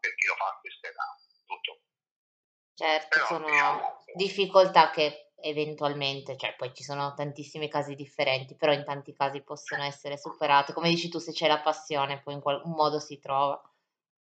per 0.00 0.14
chi 0.16 0.26
lo 0.26 0.34
fa 0.34 0.46
a 0.48 0.58
questa 0.58 0.88
età. 0.88 1.06
Tutto. 1.44 1.80
Certo, 2.74 3.08
Però 3.08 3.26
sono 3.26 3.48
diciamo, 3.48 4.04
difficoltà 4.14 4.90
che 4.90 5.25
eventualmente, 5.40 6.36
cioè 6.36 6.54
poi 6.56 6.72
ci 6.74 6.82
sono 6.82 7.14
tantissimi 7.14 7.68
casi 7.68 7.94
differenti, 7.94 8.56
però 8.56 8.72
in 8.72 8.84
tanti 8.84 9.14
casi 9.14 9.42
possono 9.42 9.84
essere 9.84 10.18
superate. 10.18 10.72
Come 10.72 10.88
dici 10.88 11.08
tu, 11.08 11.18
se 11.18 11.32
c'è 11.32 11.46
la 11.46 11.60
passione, 11.60 12.20
poi 12.22 12.34
in 12.34 12.40
qualche 12.40 12.68
modo 12.68 12.98
si 12.98 13.18
trova. 13.20 13.60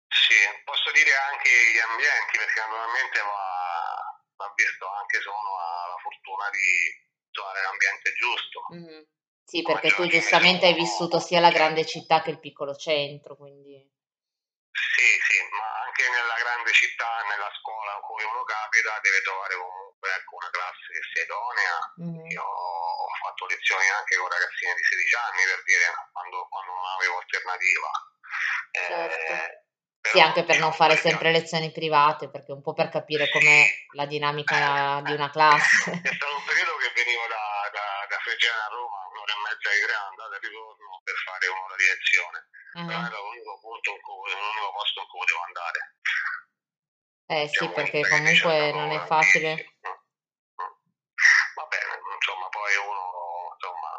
Sì, 0.07 0.35
posso 0.63 0.91
dire 0.91 1.11
anche 1.31 1.49
gli 1.49 1.79
ambienti, 1.79 2.37
perché 2.37 2.59
naturalmente 2.59 3.19
va, 3.19 4.23
va 4.35 4.53
visto 4.55 4.87
anche 4.87 5.21
se 5.21 5.29
uno 5.29 5.51
ha 5.59 5.87
la 5.87 5.99
fortuna 6.01 6.49
di 6.49 7.05
trovare 7.31 7.61
l'ambiente 7.61 8.13
giusto. 8.13 8.57
Mhm. 8.69 9.07
Sì, 9.47 9.61
perché 9.61 9.91
tu 9.95 10.05
giustamente 10.07 10.65
hai 10.65 10.73
vissuto 10.73 11.19
sia 11.19 11.39
la 11.39 11.51
grande 11.51 11.85
città 11.85 12.21
che 12.21 12.31
il 12.31 12.39
piccolo 12.39 12.75
centro, 12.75 13.37
quindi... 13.37 13.79
Sì, 13.79 15.07
sì, 15.23 15.39
ma 15.55 15.87
anche 15.87 16.03
nella 16.09 16.35
grande 16.35 16.71
città, 16.73 17.23
nella 17.31 17.49
scuola 17.55 17.95
in 17.95 18.01
cui 18.01 18.23
uno 18.27 18.43
capita, 18.43 18.99
deve 18.99 19.21
trovare 19.21 19.55
comunque 19.55 19.86
ecco, 20.05 20.35
una 20.37 20.49
classe 20.51 20.87
che 20.93 21.03
sia 21.13 21.23
idonea. 21.23 21.77
Mhm. 21.97 22.25
Io 22.29 22.43
ho 22.43 23.09
fatto 23.21 23.45
lezioni 23.47 23.87
anche 23.89 24.15
con 24.17 24.29
ragazzine 24.29 24.73
di 24.75 24.83
16 24.83 25.15
anni 25.15 25.41
per 25.49 25.61
dire 25.63 25.87
quando, 26.13 26.37
quando 26.49 26.71
non 26.73 26.85
avevo 26.97 27.17
alternativa. 27.17 27.89
Eh, 28.71 28.85
Certo. 28.87 29.65
Sì, 30.07 30.13
però, 30.13 30.27
anche 30.31 30.43
per 30.47 30.55
non 30.59 30.71
diciamo, 30.71 30.87
fare 30.87 30.95
sempre 30.95 31.31
lezioni 31.31 31.71
private, 31.71 32.29
perché 32.29 32.53
un 32.53 32.61
po' 32.61 32.71
per 32.71 32.87
capire 32.87 33.27
com'è 33.27 33.65
la 33.91 34.05
dinamica 34.05 35.01
di 35.03 35.11
una 35.11 35.29
classe. 35.29 35.91
È 35.99 36.13
stato 36.15 36.35
un 36.37 36.45
periodo 36.47 36.77
che 36.77 36.91
venivo 36.95 37.27
da, 37.27 37.43
da, 37.75 38.07
da 38.07 38.17
Fregene 38.23 38.55
a 38.55 38.67
Roma, 38.71 39.03
un'ora 39.11 39.33
e 39.35 39.39
mezza 39.43 39.67
di 39.67 39.81
treno, 39.83 40.07
andata 40.07 40.35
e 40.35 40.39
ritorno 40.47 41.01
per 41.03 41.15
fare 41.27 41.47
un'ora 41.51 41.75
di 41.75 41.87
lezione. 41.91 42.37
Però 42.71 42.93
Ah, 42.93 43.07
era 43.09 43.19
l'unico 43.19 43.59
punto 43.59 43.89
in 43.91 43.99
cui, 43.99 44.31
l'unico 44.31 44.71
posto 44.71 45.01
in 45.01 45.07
cui 45.11 45.19
potevo 45.19 45.41
andare. 45.43 45.79
Eh 47.29 47.47
sì, 47.47 47.59
Diciamo, 47.67 47.73
perché 47.73 48.07
comunque 48.07 48.71
non 48.71 48.91
è 48.91 48.99
facile. 49.05 49.75
Va 51.55 51.65
bene, 51.67 51.99
insomma, 52.15 52.47
poi 52.49 52.75
uno, 52.77 53.51
insomma, 53.51 53.91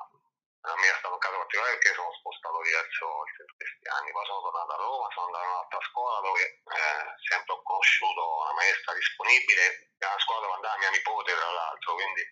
a 0.72 0.74
me 0.78 0.86
è 0.88 0.96
stato 0.96 1.12
un 1.12 1.18
caso 1.20 1.36
particolare 1.36 1.76
perché 1.76 1.94
sono 1.94 2.12
spostato 2.14 2.62
diverse 2.62 3.04
volte 3.04 3.42
in 3.42 3.56
questi 3.58 3.86
anni, 3.88 4.12
poi 4.12 4.24
sono 4.26 4.40
tornato 4.48 4.72
a 4.72 4.76
Roma, 4.80 5.08
sono 5.12 5.26
andato 5.26 5.44
in 5.44 5.50
un'altra 5.50 5.80
scuola 5.92 6.20
dove 6.24 6.42
eh, 6.42 7.04
sempre 7.28 7.52
ho 7.52 7.62
conosciuto 7.62 8.22
una 8.48 8.54
maestra 8.54 8.94
disponibile, 8.94 9.64
una 9.98 10.18
scuola 10.24 10.40
dove 10.46 10.54
andava 10.54 10.78
mia 10.78 10.90
nipote 10.94 11.34
tra 11.34 11.50
l'altro, 11.52 11.94
quindi 11.98 12.22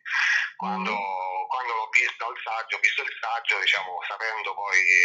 quando, 0.56 0.92
Mm. 0.96 1.44
quando 1.50 1.72
l'ho 1.74 1.88
visto 1.90 2.24
il 2.30 2.40
saggio, 2.40 2.76
ho 2.76 2.80
visto 2.80 3.02
il 3.02 3.14
saggio, 3.20 3.58
diciamo, 3.60 4.00
sapendo 4.08 4.54
poi 4.54 4.78
che 4.80 5.00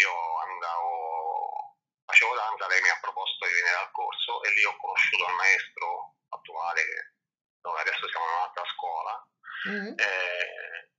io 0.00 0.14
andavo, 0.40 1.76
facevo 2.06 2.32
danza, 2.34 2.66
lei 2.68 2.80
mi 2.80 2.88
ha 2.88 2.98
proposto 3.02 3.44
di 3.44 3.52
venire 3.52 3.76
al 3.76 3.90
corso 3.90 4.13
e 4.42 4.50
lì 4.50 4.64
ho 4.64 4.76
conosciuto 4.76 5.26
il 5.28 5.34
maestro 5.34 6.16
attuale, 6.28 6.82
dove 7.60 7.80
adesso 7.80 8.08
siamo 8.08 8.26
in 8.26 8.32
un'altra 8.32 8.64
scuola, 8.74 9.28
Mhm. 9.64 9.94
eh, 9.98 10.90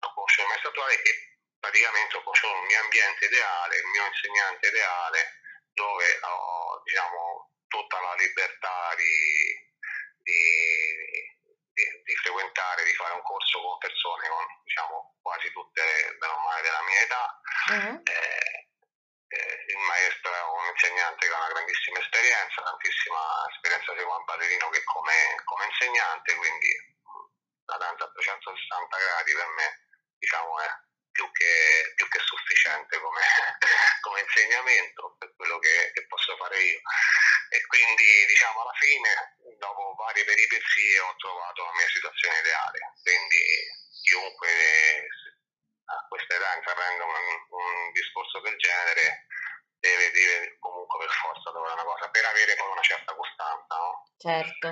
ho 0.00 0.12
conosciuto 0.14 0.42
il 0.42 0.48
maestro 0.48 0.70
attuale 0.70 1.02
che 1.02 1.12
praticamente 1.58 2.16
ho 2.16 2.22
conosciuto 2.22 2.54
il 2.54 2.66
mio 2.66 2.80
ambiente 2.80 3.24
ideale, 3.26 3.76
il 3.76 3.86
mio 3.86 4.06
insegnante 4.06 4.68
ideale, 4.68 5.40
dove 5.72 6.18
ho 6.22 6.82
diciamo, 6.84 7.52
tutta 7.68 8.00
la 8.00 8.14
libertà 8.14 8.94
di- 8.96 9.66
di- 10.22 12.02
di 12.04 12.14
frequentare, 12.16 12.84
di 12.84 12.94
fare 12.94 13.14
un 13.14 13.22
corso 13.22 13.60
con 13.60 13.78
persone 13.78 14.28
con 14.28 14.44
diciamo, 14.64 15.16
quasi 15.22 15.50
tutte 15.52 15.82
bene 16.18 16.32
o 16.32 16.38
male 16.40 16.62
della 16.62 16.82
mia 16.82 17.00
età. 17.02 17.40
Mhm. 17.70 18.00
Eh, 18.04 18.66
eh, 19.28 19.64
il 19.68 19.76
maestro 19.78 20.32
è 20.34 20.42
un 20.42 20.66
insegnante 20.74 21.26
che 21.26 21.32
ha 21.34 21.38
una 21.38 21.52
grandissima 21.88 22.00
esperienza, 22.00 22.62
tantissima 22.62 23.20
esperienza 23.50 23.94
sia 23.94 24.04
come 24.04 24.24
ballerino 24.24 24.68
che 24.68 24.82
come, 24.84 25.16
come 25.44 25.64
insegnante, 25.64 26.34
quindi 26.36 26.70
la 27.64 27.76
danza 27.76 28.04
a 28.04 28.12
360 28.12 28.96
gradi 28.96 29.32
per 29.32 29.46
me 29.56 29.68
diciamo, 30.18 30.60
è 30.60 30.68
più 31.12 31.30
che, 31.32 31.92
più 31.96 32.08
che 32.08 32.20
sufficiente 32.20 32.98
come, 33.00 33.20
come 34.00 34.20
insegnamento 34.20 35.16
per 35.18 35.34
quello 35.36 35.58
che, 35.58 35.90
che 35.94 36.06
posso 36.06 36.36
fare 36.36 36.60
io. 36.60 36.80
E 37.50 37.64
quindi 37.66 38.26
diciamo 38.26 38.60
alla 38.60 38.76
fine, 38.78 39.36
dopo 39.56 39.94
varie 39.96 40.24
peripezie, 40.24 41.00
ho 41.00 41.16
trovato 41.16 41.64
la 41.64 41.72
mia 41.72 41.88
situazione 41.88 42.38
ideale. 42.38 42.78
Quindi 43.02 43.42
chiunque 44.04 44.48
a 45.88 46.06
questa 46.08 46.34
età 46.34 46.54
intraprenda 46.54 47.04
un, 47.04 47.12
un 47.48 47.92
discorso 47.92 48.40
del 48.40 48.56
genere 48.58 49.26
deve, 49.78 50.10
deve 50.10 50.56
comunque 50.58 50.98
per 50.98 51.10
forza 51.10 51.50
trovare 51.50 51.74
una 51.74 51.84
cosa 51.84 52.10
per 52.10 52.24
avere 52.24 52.54
poi 52.54 52.70
una 52.70 52.82
certa 52.82 53.14
costanza, 53.14 53.74
no? 53.76 53.90
Certo. 54.18 54.68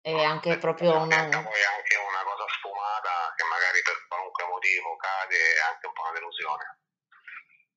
E 0.00 0.22
anche 0.22 0.48
Perché 0.54 0.62
proprio 0.62 0.96
una... 0.96 1.28
poi 1.28 1.62
anche 1.66 1.96
una 1.98 2.22
cosa 2.22 2.46
sfumata 2.56 3.34
che 3.34 3.44
magari 3.44 3.82
per 3.82 4.06
qualunque 4.06 4.44
motivo 4.46 4.96
cade 4.96 5.36
è 5.36 5.60
anche 5.66 5.86
un 5.86 5.92
po' 5.92 6.02
una 6.02 6.12
delusione. 6.12 6.64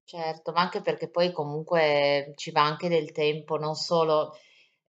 Certo, 0.05 0.51
ma 0.51 0.61
anche 0.61 0.81
perché 0.81 1.09
poi 1.09 1.31
comunque 1.31 2.33
ci 2.35 2.51
va 2.51 2.63
anche 2.63 2.89
del 2.89 3.11
tempo, 3.11 3.57
non 3.57 3.75
solo 3.75 4.37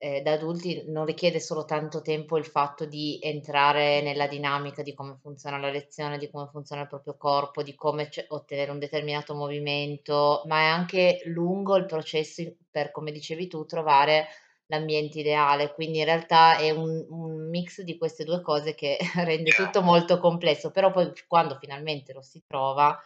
eh, 0.02 0.23
da 0.23 0.33
adulti, 0.33 0.85
non 0.87 1.04
richiede 1.04 1.40
solo 1.40 1.64
tanto 1.66 2.00
tempo 2.00 2.38
il 2.38 2.47
fatto 2.47 2.87
di 2.87 3.19
entrare 3.23 4.00
nella 4.00 4.26
dinamica 4.26 4.83
di 4.83 4.95
come 4.95 5.19
funziona 5.21 5.59
la 5.59 5.71
lezione, 5.71 6.16
di 6.16 6.30
come 6.30 6.49
funziona 6.50 6.83
il 6.83 6.88
proprio 6.88 7.16
corpo, 7.19 7.62
di 7.62 7.75
come 7.75 8.09
c- 8.09 8.25
ottenere 8.28 8.71
un 8.71 8.78
determinato 8.78 9.35
movimento, 9.35 10.42
ma 10.47 10.61
è 10.61 10.64
anche 10.66 11.21
lungo 11.26 11.76
il 11.76 11.85
processo 11.85 12.42
per, 12.71 12.90
come 12.92 13.12
dicevi 13.12 13.47
tu, 13.47 13.66
trovare 13.66 14.28
l'ambiente 14.66 15.19
ideale. 15.21 15.75
Quindi 15.75 15.99
in 15.99 16.04
realtà 16.07 16.57
è 16.57 16.71
un, 16.71 17.04
un 17.11 17.49
mix 17.50 17.83
di 17.83 17.99
queste 17.99 18.25
due 18.25 18.40
cose 18.40 18.75
che 18.75 18.97
rende 19.25 19.50
tutto 19.50 19.83
molto 19.83 20.19
complesso, 20.19 20.71
però 20.71 20.90
poi 20.90 21.12
quando 21.26 21.59
finalmente 21.61 22.12
lo 22.14 22.23
si 22.23 22.42
trova 22.47 22.99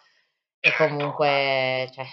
è 0.60 0.68
Certo. 0.70 0.94
comunque, 0.94 1.90
cioè, 1.92 2.06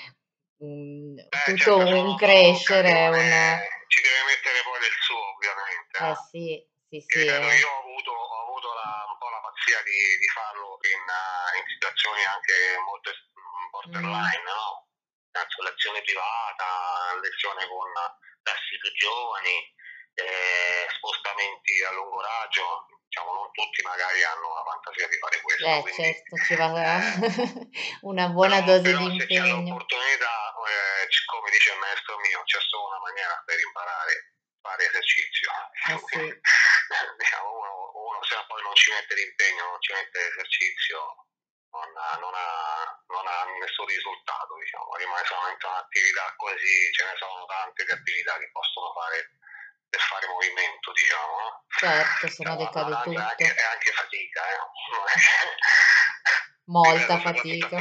un- 0.57 1.17
Eh, 1.17 1.27
tutto 1.45 1.57
certo, 1.57 2.03
un 2.09 2.15
crescere, 2.15 3.07
un... 3.07 3.59
ci 3.91 4.00
deve 4.00 4.24
mettere 4.24 4.63
poi 4.63 4.79
del 4.79 4.95
suo 5.03 5.19
ovviamente. 5.36 5.98
Eh 6.00 6.07
no? 6.07 6.15
sì, 6.31 6.48
sì, 6.88 6.98
sì, 7.03 7.27
eh. 7.27 7.60
io 7.60 7.67
ho 7.67 7.79
avuto, 7.83 8.12
ho 8.15 8.41
avuto 8.48 8.71
la, 8.71 9.03
un 9.03 9.17
po' 9.19 9.27
la 9.27 9.43
pazzia 9.43 9.83
di, 9.83 10.00
di 10.15 10.27
farlo 10.31 10.79
in, 10.79 11.03
eh, 11.03 11.60
in 11.60 11.65
situazioni 11.67 12.24
anche 12.24 12.55
molto 12.88 13.12
mm, 13.12 13.69
borderline, 13.69 14.43
no? 14.48 14.88
Penso 15.31 15.63
lezione 15.63 16.01
privata, 16.03 17.19
lezione 17.19 17.67
con 17.67 17.91
classi 18.43 18.79
più 18.79 18.91
giovani, 18.95 19.60
eh, 20.13 20.88
spostamenti 20.96 21.84
a 21.84 21.91
lungo 21.91 22.22
raggio, 22.22 22.88
diciamo 23.08 23.34
non 23.34 23.51
tutti 23.51 23.82
magari 23.84 24.24
hanno 24.24 24.53
la 24.53 24.63
fantasia 24.63 25.08
di 25.08 25.18
fare 25.18 25.41
questo, 25.41 25.65
Eh, 25.65 25.82
quindi 25.82 26.03
certo, 26.03 26.36
ci 26.44 26.56
va 26.56 26.68
eh, 26.72 27.01
una 28.12 28.27
buona 28.30 28.63
però, 28.63 28.77
dose 28.77 28.91
però 28.91 29.08
di 29.08 29.20
se 29.20 29.27
c'è 29.27 29.34
impegno. 29.36 29.75
l'opportunità, 29.75 30.36
eh, 30.68 31.08
come 31.25 31.50
dice 31.51 31.72
il 31.72 31.80
maestro 31.80 32.18
mio, 32.20 32.44
c'è 32.44 32.60
solo 32.60 32.88
una 32.88 33.00
maniera 33.00 33.41
per 33.46 33.60
imparare 33.60 34.32
fare 34.62 34.86
esercizio. 34.88 35.50
Eh 35.89 35.98
sì. 36.06 36.22
diciamo, 37.18 37.50
uno, 37.50 37.91
uno, 37.98 38.24
se 38.24 38.38
poi 38.48 38.62
non 38.62 38.75
ci 38.75 38.91
mette 38.94 39.15
l'impegno, 39.15 39.65
non 39.65 39.82
ci 39.82 39.91
mette 39.91 40.20
l'esercizio, 40.22 41.00
non 41.72 41.89
ha, 41.98 42.18
non, 42.22 42.34
ha, 42.34 43.03
non 43.08 43.25
ha, 43.25 43.44
nessun 43.60 43.86
risultato, 43.88 44.56
diciamo. 44.62 44.96
rimane 44.96 45.25
solamente 45.25 45.65
un'attività 45.65 46.34
così, 46.38 46.91
ce 46.94 47.03
ne 47.06 47.15
sono 47.18 47.46
tante 47.46 47.84
di 47.84 47.91
attività 47.91 48.38
che 48.38 48.50
possono 48.51 48.94
fare 48.94 49.18
per 49.91 50.00
fare 50.00 50.25
movimento, 50.31 50.91
diciamo. 50.95 51.67
Certo, 51.67 52.27
se 52.31 52.43
no 52.43 52.55
decade 52.55 52.95
tutto. 53.03 53.19
È 53.19 53.21
anche, 53.21 53.43
è 53.43 53.63
anche 53.75 53.91
fatica, 53.91 54.41
eh. 54.48 54.60
Molta 56.65 57.19
fatica. 57.19 57.77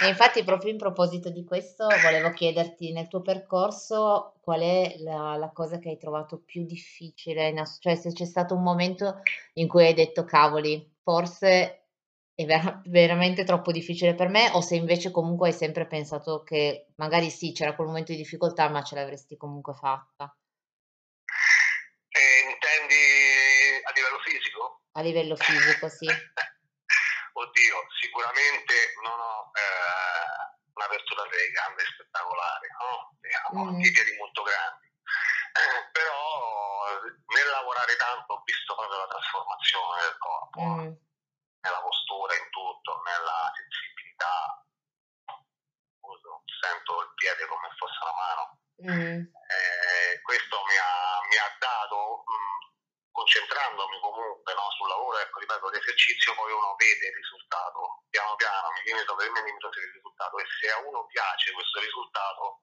E 0.00 0.08
infatti 0.08 0.42
proprio 0.44 0.70
in 0.72 0.78
proposito 0.78 1.28
di 1.28 1.44
questo 1.44 1.86
volevo 1.86 2.32
chiederti 2.32 2.92
nel 2.92 3.08
tuo 3.08 3.20
percorso 3.20 4.38
qual 4.40 4.60
è 4.60 4.94
la, 4.98 5.36
la 5.36 5.50
cosa 5.52 5.78
che 5.78 5.90
hai 5.90 5.98
trovato 5.98 6.40
più 6.42 6.64
difficile, 6.64 7.52
cioè 7.80 7.94
se 7.94 8.12
c'è 8.12 8.24
stato 8.24 8.54
un 8.54 8.62
momento 8.62 9.20
in 9.54 9.68
cui 9.68 9.84
hai 9.84 9.94
detto 9.94 10.24
cavoli, 10.24 10.96
forse 11.02 11.84
è 12.34 12.44
ver- 12.44 12.80
veramente 12.86 13.44
troppo 13.44 13.70
difficile 13.70 14.14
per 14.14 14.28
me 14.28 14.50
o 14.52 14.60
se 14.60 14.74
invece 14.74 15.10
comunque 15.10 15.48
hai 15.48 15.54
sempre 15.54 15.86
pensato 15.86 16.42
che 16.42 16.86
magari 16.96 17.30
sì, 17.30 17.52
c'era 17.52 17.74
quel 17.74 17.88
momento 17.88 18.12
di 18.12 18.18
difficoltà 18.18 18.68
ma 18.68 18.82
ce 18.82 18.94
l'avresti 18.96 19.36
comunque 19.36 19.74
fatta. 19.74 20.34
E 22.08 22.50
intendi 22.50 23.82
a 23.84 23.92
livello 23.94 24.18
fisico? 24.44 24.82
A 24.92 25.00
livello 25.00 25.36
fisico, 25.36 25.88
sì. 25.88 26.06
Oddio, 27.32 27.76
sicuramente 28.00 28.94
non 29.02 29.18
ho 29.18 29.50
eh, 29.56 30.70
un'apertura 30.74 31.22
delle 31.28 31.50
gambe 31.50 31.82
spettacolare, 31.84 32.68
no? 32.78 33.16
Diciamo, 33.20 33.72
mm. 33.72 33.80
i 33.80 33.90
piedi 33.90 34.16
molto 34.18 34.42
grandi. 34.42 34.86
Eh, 35.54 35.90
però 35.92 37.00
nel 37.34 37.48
lavorare 37.50 37.96
tanto 37.96 38.34
ho 38.34 38.42
visto 38.44 38.74
proprio 38.74 38.98
la 38.98 39.08
trasformazione 39.08 40.02
del 40.02 40.18
corpo, 40.18 40.60
mm. 40.60 40.92
nella 41.60 41.80
postura, 41.82 42.36
in 42.36 42.48
tutto, 42.50 43.02
nella 43.02 43.50
sensibilità. 43.56 44.58
Sento 46.60 47.02
il 47.02 47.12
piede 47.14 47.46
come 47.46 47.68
fosse 47.76 47.98
una 48.00 48.14
mano. 48.14 48.44
Mm. 48.84 49.20
Eh, 49.26 50.20
questo 50.22 50.56
mi 50.64 50.76
ha, 50.76 51.18
mi 51.28 51.36
ha 51.36 51.56
dato 51.58 52.24
mh, 52.24 52.32
mm, 52.32 52.73
concentrandomi 53.14 54.00
comunque 54.00 54.52
no, 54.54 54.66
sul 54.74 54.88
lavoro, 54.88 55.18
ecco, 55.18 55.38
ripeto, 55.38 55.70
l'esercizio 55.70 56.34
poi 56.34 56.50
uno 56.50 56.74
vede 56.74 57.06
il 57.06 57.14
risultato, 57.14 58.02
piano 58.10 58.34
piano 58.34 58.70
mi 58.74 58.82
limito 58.90 59.14
per 59.14 59.30
me 59.30 59.42
limito 59.42 59.70
il 59.70 59.92
risultato 59.94 60.38
e 60.38 60.44
se 60.58 60.70
a 60.74 60.78
uno 60.82 61.06
piace 61.06 61.52
questo 61.52 61.78
risultato 61.78 62.62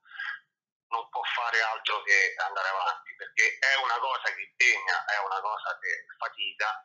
non 0.91 1.07
può 1.07 1.23
fare 1.23 1.61
altro 1.61 2.03
che 2.03 2.35
andare 2.35 2.67
avanti, 2.67 3.15
perché 3.15 3.57
è 3.63 3.75
una 3.79 3.97
cosa 3.99 4.27
che 4.27 4.41
impegna, 4.43 5.05
è 5.07 5.17
una 5.23 5.39
cosa 5.39 5.79
che 5.79 6.03
fatica, 6.19 6.83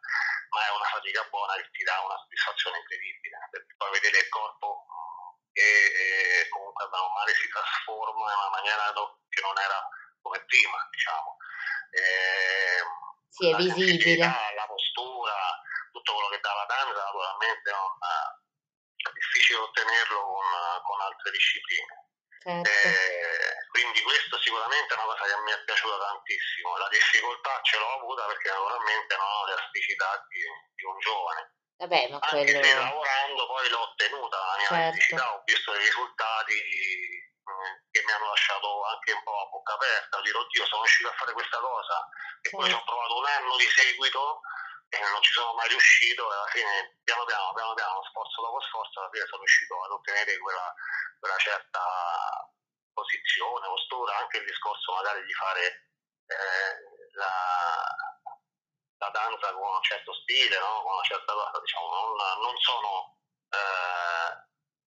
ma 0.55 0.63
è 0.63 0.71
una 0.71 0.87
fatica 0.87 1.27
buona 1.27 1.55
che 1.59 1.69
ti 1.75 1.83
dà 1.83 1.99
una 2.07 2.17
soddisfazione 2.23 2.79
incredibile, 2.79 3.37
perché 3.51 3.75
poi 3.77 3.91
vedere 3.91 4.19
il 4.23 4.29
corpo 4.29 4.87
che 5.51 6.47
comunque 6.51 6.87
meno 6.87 7.11
male 7.19 7.35
si 7.35 7.49
trasforma 7.51 8.31
in 8.31 8.39
una 8.39 8.51
maniera 8.51 8.93
che 8.95 9.41
non 9.43 9.59
era 9.59 9.89
come 10.23 10.39
prima, 10.47 10.79
diciamo. 10.91 11.37
E, 11.91 13.05
sì, 13.37 13.51
è 13.53 13.57
visibile. 13.57 14.25
La 14.25 14.67
postura, 14.67 15.37
tutto 15.93 16.13
quello 16.15 16.29
che 16.29 16.41
dà 16.41 16.53
la 16.55 16.65
danza 16.65 17.05
naturalmente 17.05 17.71
non, 17.71 17.93
è 18.97 19.13
difficile 19.13 19.61
ottenerlo 19.61 20.21
con, 20.25 20.49
con 20.83 21.01
altre 21.01 21.31
discipline. 21.31 22.05
Certo. 22.47 22.71
Eh, 22.71 23.57
quindi 23.75 24.01
questo 24.03 24.39
sicuramente 24.41 24.95
è 24.95 24.97
una 24.97 25.13
cosa 25.13 25.25
che 25.27 25.41
mi 25.43 25.53
è 25.53 25.65
piaciuta 25.65 25.99
tantissimo. 25.99 26.77
La 26.79 26.89
difficoltà 26.89 27.61
ce 27.63 27.77
l'ho 27.77 27.93
avuta 27.99 28.25
perché 28.27 28.49
naturalmente 28.49 29.17
non 29.17 29.27
ho 29.27 29.45
le 29.47 29.53
elasticità 29.53 30.25
di, 30.31 30.41
di 30.75 30.85
un 30.87 30.99
giovane. 31.01 31.55
Vabbè, 31.77 32.09
ma 32.09 32.19
Anche 32.23 32.45
quello... 32.45 32.65
se 32.65 32.75
lavorando 32.75 33.47
poi 33.47 33.69
l'ho 33.69 33.83
ottenuta 33.83 34.37
la 34.39 34.57
mia 34.57 34.67
certo. 34.67 34.75
elasticità, 34.75 35.35
ho 35.35 35.43
visto 35.45 35.73
dei 35.73 35.85
risultati 35.85 36.55
che 37.91 38.03
mi 38.05 38.13
hanno 38.13 38.29
lasciato 38.29 38.85
anche 38.85 39.13
un 39.13 39.23
po' 39.23 39.41
a 39.41 39.47
bocca 39.47 39.75
aperta, 39.75 40.21
dire 40.21 40.39
oddio 40.39 40.67
sono 40.67 40.83
riuscito 40.83 41.09
a 41.09 41.15
fare 41.15 41.33
questa 41.33 41.59
cosa 41.59 42.09
e 42.43 42.51
poi 42.51 42.69
ci 42.69 42.75
ho 42.75 42.85
provato 42.85 43.17
un 43.17 43.27
anno 43.27 43.57
di 43.57 43.69
seguito 43.71 44.41
e 44.89 45.01
non 45.01 45.23
ci 45.23 45.33
sono 45.33 45.55
mai 45.55 45.69
riuscito 45.69 46.31
e 46.31 46.35
alla 46.35 46.47
fine 46.47 46.99
piano 47.03 47.25
piano, 47.25 47.53
piano 47.55 47.75
piano, 47.75 48.05
sforzo 48.05 48.43
dopo 48.43 48.61
sforzo, 48.63 49.01
alla 49.01 49.11
fine 49.11 49.27
sono 49.27 49.43
riuscito 49.43 49.83
ad 49.83 49.91
ottenere 49.91 50.39
quella, 50.39 50.75
quella 51.19 51.39
certa 51.39 51.83
posizione, 52.93 53.67
postura, 53.67 54.17
anche 54.17 54.39
il 54.39 54.47
discorso 54.47 54.93
magari 54.93 55.25
di 55.25 55.33
fare 55.35 55.91
eh, 56.27 56.73
la, 57.15 57.31
la, 58.99 59.11
danza 59.11 59.53
con 59.53 59.75
un 59.75 59.83
certo 59.83 60.13
stile, 60.23 60.59
no? 60.59 60.83
con 60.83 60.95
una 60.95 61.03
certa 61.05 61.33
cosa, 61.33 61.61
diciamo, 61.61 61.89
non, 61.91 62.41
non 62.41 62.57
sono 62.59 63.19
eh, 63.51 64.31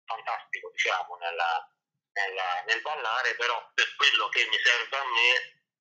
fantastico 0.06 0.72
diciamo, 0.72 1.16
nella, 1.18 1.72
nella, 2.14 2.64
nel 2.68 2.82
ballare, 2.82 3.36
però 3.36 3.56
per 3.74 3.96
quello 3.96 4.28
che 4.30 4.48
mi 4.48 4.58
serve 4.60 4.98
a 4.98 5.08
me 5.08 5.30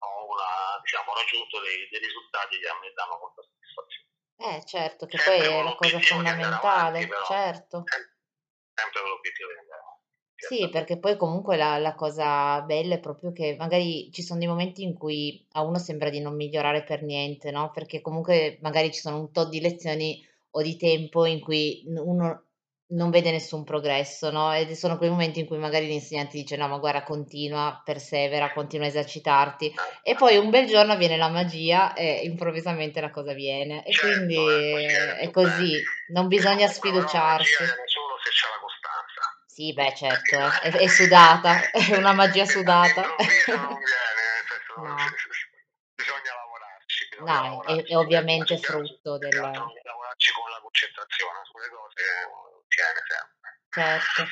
ho 0.00 0.30
una, 0.30 0.80
diciamo, 0.80 1.14
raggiunto 1.14 1.60
dei, 1.60 1.88
dei 1.90 2.00
risultati 2.00 2.58
che 2.58 2.68
a 2.68 2.78
me 2.78 2.92
danno 2.94 3.18
molta 3.18 3.42
soddisfazione. 3.42 4.08
Eh 4.40 4.64
certo, 4.64 5.06
che 5.06 5.18
sempre 5.18 5.46
poi 5.46 5.56
è 5.58 5.62
la 5.62 5.74
cosa 5.76 6.00
fondamentale, 6.00 6.98
avanti, 6.98 7.06
però, 7.06 7.24
certo. 7.26 7.84
Sempre 7.84 9.00
con 9.00 9.10
l'obiettivo 9.10 9.52
di 9.52 9.58
andare 9.58 9.80
avanti. 9.80 10.00
Sì, 10.40 10.70
perché 10.70 10.98
poi 10.98 11.18
comunque 11.18 11.56
la, 11.58 11.76
la, 11.76 11.94
cosa 11.94 12.62
bella 12.62 12.94
è 12.94 13.00
proprio 13.00 13.30
che 13.30 13.56
magari 13.58 14.10
ci 14.10 14.22
sono 14.22 14.38
dei 14.38 14.48
momenti 14.48 14.82
in 14.82 14.96
cui 14.96 15.46
a 15.52 15.60
uno 15.60 15.76
sembra 15.76 16.08
di 16.08 16.20
non 16.20 16.34
migliorare 16.34 16.82
per 16.82 17.02
niente, 17.02 17.50
no? 17.50 17.70
Perché 17.70 18.00
comunque 18.00 18.58
magari 18.62 18.90
ci 18.90 19.00
sono 19.00 19.18
un 19.18 19.32
tot 19.32 19.50
di 19.50 19.60
lezioni 19.60 20.26
o 20.52 20.62
di 20.62 20.78
tempo 20.78 21.26
in 21.26 21.40
cui 21.40 21.84
uno 21.86 22.49
non 22.90 23.10
vede 23.10 23.30
nessun 23.30 23.64
progresso, 23.64 24.30
no, 24.30 24.52
ed 24.54 24.72
sono 24.72 24.96
quei 24.96 25.10
momenti 25.10 25.40
in 25.40 25.46
cui 25.46 25.58
magari 25.58 25.86
l'insegnante 25.86 26.36
dice: 26.36 26.56
"No, 26.56 26.68
ma 26.68 26.78
guarda 26.78 27.02
continua, 27.02 27.80
persevera, 27.84 28.52
continua 28.52 28.86
a 28.86 28.88
esercitarti". 28.88 29.74
E 30.02 30.14
poi 30.14 30.36
un 30.36 30.50
bel 30.50 30.66
giorno 30.66 30.96
viene 30.96 31.16
la 31.16 31.28
magia 31.28 31.94
e 31.94 32.20
improvvisamente 32.24 33.00
la 33.00 33.10
cosa 33.10 33.32
viene. 33.32 33.84
E 33.84 33.92
Certo, 33.92 34.06
quindi 34.06 34.34
è 34.36 35.16
è 35.18 35.30
così, 35.30 35.80
non 36.12 36.26
bisogna 36.28 36.66
sfiduciarsi. 36.66 37.52
la 37.62 37.66
magia 37.68 37.74
viene 37.74 37.88
solo 37.88 38.14
se 38.22 38.30
c'è 38.30 38.48
la 38.48 38.60
costanza. 38.60 39.22
Sì, 39.46 39.72
beh 39.72 39.94
certo, 39.94 40.36
eh, 40.64 40.70
è 40.70 40.82
è 40.84 40.86
sudata, 40.88 41.70
è 41.70 41.96
una 41.96 42.12
magia 42.12 42.44
sudata. 42.46 43.02
Non 43.02 43.16
viene, 43.18 43.46
nel 43.46 44.44
senso 44.48 44.80
No. 44.80 44.96
bisogna 45.94 46.32
lavorarci, 46.34 47.08
bisogna 47.10 47.32
No, 47.32 47.62
è 47.62 47.66
è 47.66 47.74
lavorarci. 47.76 47.94
ovviamente 47.94 48.56
frutto 48.58 49.18
del 49.18 49.36
altro 49.38 49.72
lavorarci 49.84 50.32
con 50.32 50.48
la 50.50 50.58
concentrazione 50.62 51.38
sulle 51.44 51.68
cose 51.68 52.02
tiene 52.74 53.00
sempre. 53.06 53.58
Certo. 53.70 54.24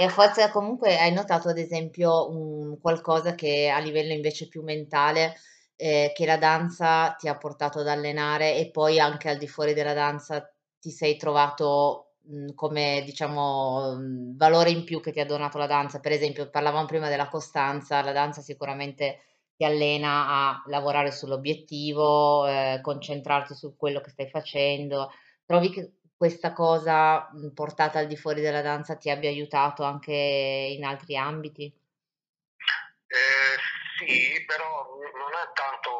E 0.00 0.08
forse 0.08 0.50
comunque 0.50 0.98
hai 0.98 1.12
notato 1.12 1.48
ad 1.48 1.58
esempio 1.58 2.30
un 2.30 2.78
qualcosa 2.80 3.34
che 3.34 3.68
a 3.68 3.78
livello 3.78 4.12
invece 4.12 4.48
più 4.48 4.62
mentale, 4.62 5.34
ehm, 5.76 6.12
che 6.14 6.26
la 6.26 6.38
danza 6.38 7.12
ti 7.18 7.28
ha 7.28 7.36
portato 7.36 7.80
ad 7.80 7.88
allenare 7.88 8.56
e 8.56 8.70
poi 8.70 8.98
anche 9.00 9.28
al 9.28 9.36
di 9.38 9.48
fuori 9.48 9.74
della 9.74 9.94
danza 9.94 10.48
ti 10.80 10.90
sei 10.90 11.16
trovato, 11.16 12.14
come 12.54 13.02
diciamo, 13.04 13.96
valore 14.36 14.70
in 14.70 14.84
più 14.84 15.00
che 15.00 15.12
ti 15.12 15.20
ha 15.20 15.26
donato 15.26 15.58
la 15.58 15.66
danza? 15.66 16.00
Per 16.00 16.12
esempio 16.12 16.48
parlavamo 16.50 16.86
prima 16.86 17.08
della 17.08 17.28
costanza, 17.28 18.02
la 18.02 18.12
danza 18.12 18.40
sicuramente 18.40 19.18
ti 19.56 19.64
allena 19.64 20.28
a 20.28 20.62
lavorare 20.68 21.10
sull'obiettivo, 21.12 22.46
ehm, 22.46 22.80
concentrarti 22.80 23.54
su 23.54 23.76
quello 23.76 24.00
che 24.00 24.10
stai 24.10 24.28
facendo. 24.28 25.10
Trovi 25.44 25.70
che 25.70 25.92
questa 26.22 26.52
cosa, 26.52 27.28
mhmm, 27.34 27.50
portata 27.50 27.98
al 27.98 28.06
di 28.06 28.14
fuori 28.16 28.40
della 28.40 28.62
danza 28.62 28.94
ti 28.94 29.10
abbia 29.10 29.28
aiutato 29.28 29.82
anche 29.82 30.14
in 30.14 30.84
altri 30.84 31.16
ambiti? 31.16 31.66
Eh, 31.66 33.58
sì, 33.98 34.44
però 34.46 34.86
non 35.18 35.32
è 35.34 35.50
tanto 35.50 35.90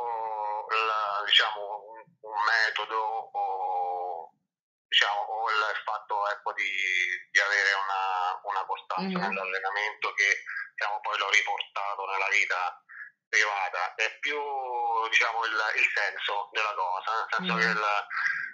la, 0.87 1.27
diciamo, 1.27 1.59
un, 2.23 2.39
metodo 2.39 3.03
o, 3.35 4.31
diciamo, 4.87 5.19
o 5.27 5.51
il 5.51 5.83
fatto 5.83 6.15
ecco, 6.31 6.53
di, 6.55 6.71
di 7.33 7.41
avere 7.41 7.75
una, 7.83 8.39
una 8.47 8.65
costanza 8.65 9.19
Mh-mh. 9.19 9.27
nell'allenamento 9.27 10.15
che 10.15 10.39
diciamo, 10.71 11.01
poi 11.03 11.19
l'ho 11.19 11.31
riportato 11.35 12.07
nella 12.07 12.31
vita 12.31 12.79
privata, 13.33 13.95
è 13.95 14.19
più 14.21 14.37
diciamo, 15.09 15.45
il, 15.47 15.57
il 15.77 15.89
senso 15.95 16.51
della 16.53 16.75
cosa, 16.75 17.17
nel 17.17 17.29
senso 17.33 17.55
che 17.57 17.65
Mh. 17.65 17.71
il, 17.71 17.85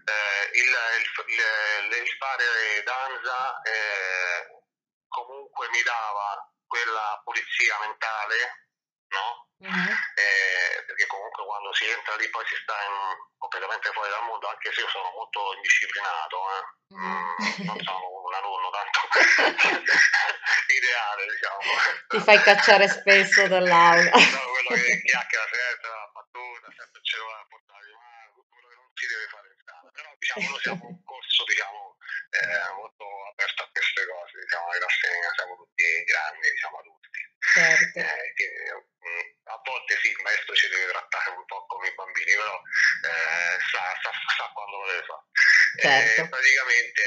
eh, 0.06 0.50
il, 0.54 1.98
il, 1.98 2.16
fare 2.16 2.82
danza 2.84 3.60
eh, 3.62 4.62
comunque 5.08 5.68
mi 5.70 5.82
dava 5.82 6.46
quella 6.64 7.20
pulizia 7.24 7.76
mentale, 7.80 8.70
no? 9.08 9.50
Mh-mh. 9.66 9.90
Eh, 10.14 10.84
perché 10.86 11.06
comunque 11.06 11.44
quando 11.44 11.74
si 11.74 11.90
entra 11.90 12.14
lì 12.14 12.30
poi 12.30 12.46
si 12.46 12.54
sta 12.62 12.74
in, 12.86 13.18
completamente 13.36 13.90
fuori 13.90 14.10
dal 14.10 14.24
mondo, 14.30 14.46
anche 14.46 14.72
se 14.72 14.80
io 14.80 14.88
sono 14.90 15.10
molto 15.10 15.54
indisciplinato, 15.54 16.38
eh. 16.54 16.94
Mh. 16.94 17.02
mm, 17.02 17.66
non 17.66 17.78
sono 17.82 18.17
una 18.28 18.40
nonno 18.40 18.68
tanto 18.70 19.00
ideale, 20.68 21.22
diciamo. 21.32 21.60
Ti 22.08 22.20
fai 22.20 22.38
cacciare 22.44 22.88
spesso 22.88 23.48
dall'aula. 23.48 24.10
no, 24.12 24.42
quello 24.52 24.72
che 24.76 25.02
chiacchiera 25.02 25.48
sempre, 25.48 25.88
la 25.88 26.10
battuta, 26.12 26.68
sempre 26.76 27.00
il 27.00 27.06
cellulare 27.08 27.42
a 27.42 27.48
portare 27.48 27.84
di 27.88 27.96
mano, 27.96 28.44
quello 28.48 28.68
che 28.68 28.76
non 28.76 28.88
si 28.92 29.06
deve 29.08 29.26
fare 29.32 29.46
in 29.48 29.56
strada. 29.56 29.88
Però 29.88 30.08
diciamo, 30.18 30.44
noi 30.48 30.60
siamo 30.60 30.84
un 30.84 31.00
corso, 31.04 31.44
diciamo, 31.48 31.96
eh, 32.28 32.72
molto 32.76 33.04
aperto 33.32 33.62
a 33.64 33.68
queste 33.72 34.02
cose, 34.04 34.34
diciamo, 34.44 34.66
ai 34.68 34.80
nostri 34.80 35.08
siamo 35.08 35.56
tutti 35.56 35.84
grandi, 36.04 36.44
diciamo 36.52 36.76
adulti. 36.78 37.20
Certo. 37.38 37.98
Eh, 37.98 38.32
che, 38.36 38.48
mh, 38.76 39.37
a 39.48 39.60
volte 39.64 39.98
sì, 40.00 40.10
il 40.10 40.20
maestro 40.22 40.54
ci 40.54 40.68
deve 40.68 40.92
trattare 40.92 41.30
un 41.30 41.44
po' 41.46 41.64
come 41.66 41.88
i 41.88 41.94
bambini, 41.94 42.32
però 42.36 42.54
eh, 42.54 43.56
sa, 43.72 43.82
sa, 44.02 44.12
sa, 44.36 44.50
quando 44.52 44.76
lo 44.78 44.86
deve 44.86 45.04
fare. 45.04 45.24
Certo. 45.78 46.22
Eh, 46.22 46.28
praticamente 46.28 47.02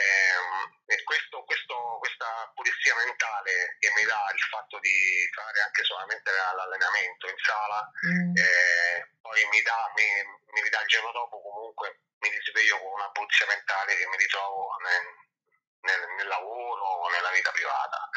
eh, 0.86 1.04
questo, 1.04 1.44
questo, 1.44 1.76
questa 2.00 2.52
pulizia 2.56 2.96
mentale 2.96 3.78
che 3.80 3.92
mi 3.96 4.04
dà 4.04 4.22
il 4.34 4.44
fatto 4.50 4.80
di 4.80 5.30
fare 5.34 5.62
anche 5.62 5.84
solamente 5.84 6.32
l'allenamento 6.32 7.30
in 7.30 7.38
sala, 7.38 7.82
mm. 8.08 8.36
eh, 8.36 9.10
poi 9.22 9.46
mi 9.52 9.62
dà, 9.62 9.92
mi, 9.96 10.08
mi 10.62 10.70
dà 10.70 10.82
il 10.82 10.88
giorno 10.88 11.12
dopo 11.12 11.42
comunque 11.42 12.02
mi 12.22 12.30
risveglio 12.30 12.80
con 12.80 12.92
una 12.94 13.10
pulizia 13.12 13.46
mentale 13.48 13.96
che 13.96 14.08
mi 14.08 14.18
ritrovo 14.18 14.78
nel, 14.82 15.06
nel, 15.82 16.10
nel 16.18 16.28
lavoro 16.28 16.82
o 16.82 17.10
nella 17.10 17.32
vita 17.32 17.52
privata 17.52 18.10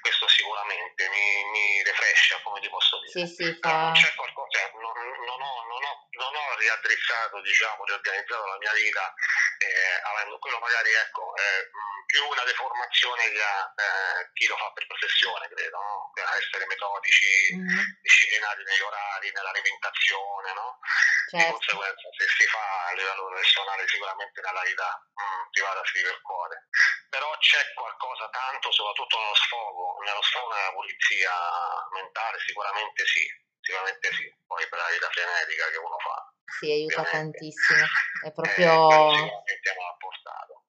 questo 0.00 0.28
sicuramente 0.28 1.08
mi, 1.08 1.44
mi 1.50 1.82
refrescia, 1.82 2.40
come 2.42 2.60
ti 2.60 2.68
posso 2.68 2.98
dire. 3.00 3.26
Sì, 3.26 3.34
sì, 3.34 3.58
fa... 3.60 3.92
C'è 3.94 4.14
qualcosa, 4.14 4.58
cioè, 4.58 4.70
non, 4.80 4.92
non, 4.92 5.40
ho, 5.40 5.54
non, 5.68 5.82
ho, 5.84 6.08
non 6.18 6.34
ho 6.34 6.56
riaddrizzato, 6.56 7.40
diciamo, 7.40 7.84
riorganizzato 7.84 8.46
la 8.46 8.58
mia 8.58 8.72
vita, 8.72 9.14
eh, 9.58 10.00
avendo 10.02 10.38
quello 10.38 10.58
magari, 10.58 10.92
ecco, 10.92 11.34
eh, 11.36 11.70
più 12.06 12.26
una 12.26 12.42
deformazione 12.42 13.30
che 13.30 13.42
ha 13.42 13.72
eh, 13.76 14.30
chi 14.34 14.46
lo 14.46 14.56
fa 14.56 14.72
per 14.72 14.86
professione, 14.86 15.46
credo, 15.48 15.78
no? 15.78 16.12
essere 16.34 16.66
metodici, 16.66 17.54
mm. 17.54 17.78
disciplinati 18.02 18.62
negli 18.64 18.80
orari, 18.80 19.30
nell'alimentazione, 19.30 20.52
no? 20.54 20.78
Certo. 21.30 21.46
Di 21.46 21.52
conseguenza, 21.52 22.08
se 22.18 22.26
si 22.26 22.46
fa 22.46 22.86
a 22.90 22.92
livello 22.94 23.26
professionale, 23.30 23.86
sicuramente 23.86 24.40
nella 24.40 24.62
vita 24.62 24.88
mh, 25.14 25.50
privata 25.50 25.82
si 25.86 25.98
ripercuote. 25.98 26.56
Però 27.10 27.30
c'è 27.38 27.62
qualcosa 27.74 28.28
tanto, 28.30 28.72
soprattutto 28.72 29.18
nello 29.18 29.34
sfogo, 29.34 29.98
nello 30.02 30.22
sfogo 30.22 30.54
nella 30.54 30.72
pulizia 30.72 31.32
mentale, 31.94 32.38
sicuramente 32.40 33.06
sì, 33.06 33.24
sicuramente 33.70 34.10
sì. 34.10 34.34
Poi 34.46 34.66
per 34.68 34.78
la 34.78 34.90
vita 34.90 35.08
frenetica 35.14 35.64
che 35.70 35.78
uno 35.78 35.98
fa. 36.02 36.18
Sì, 36.58 36.70
aiuta 36.70 37.04
tantissimo. 37.04 37.84
È 38.24 38.26
eh, 38.26 38.32
proprio... 38.32 38.66
sicuramente 38.66 39.68
mi 39.78 39.86
ha 39.86 39.96
portato. 39.96 40.64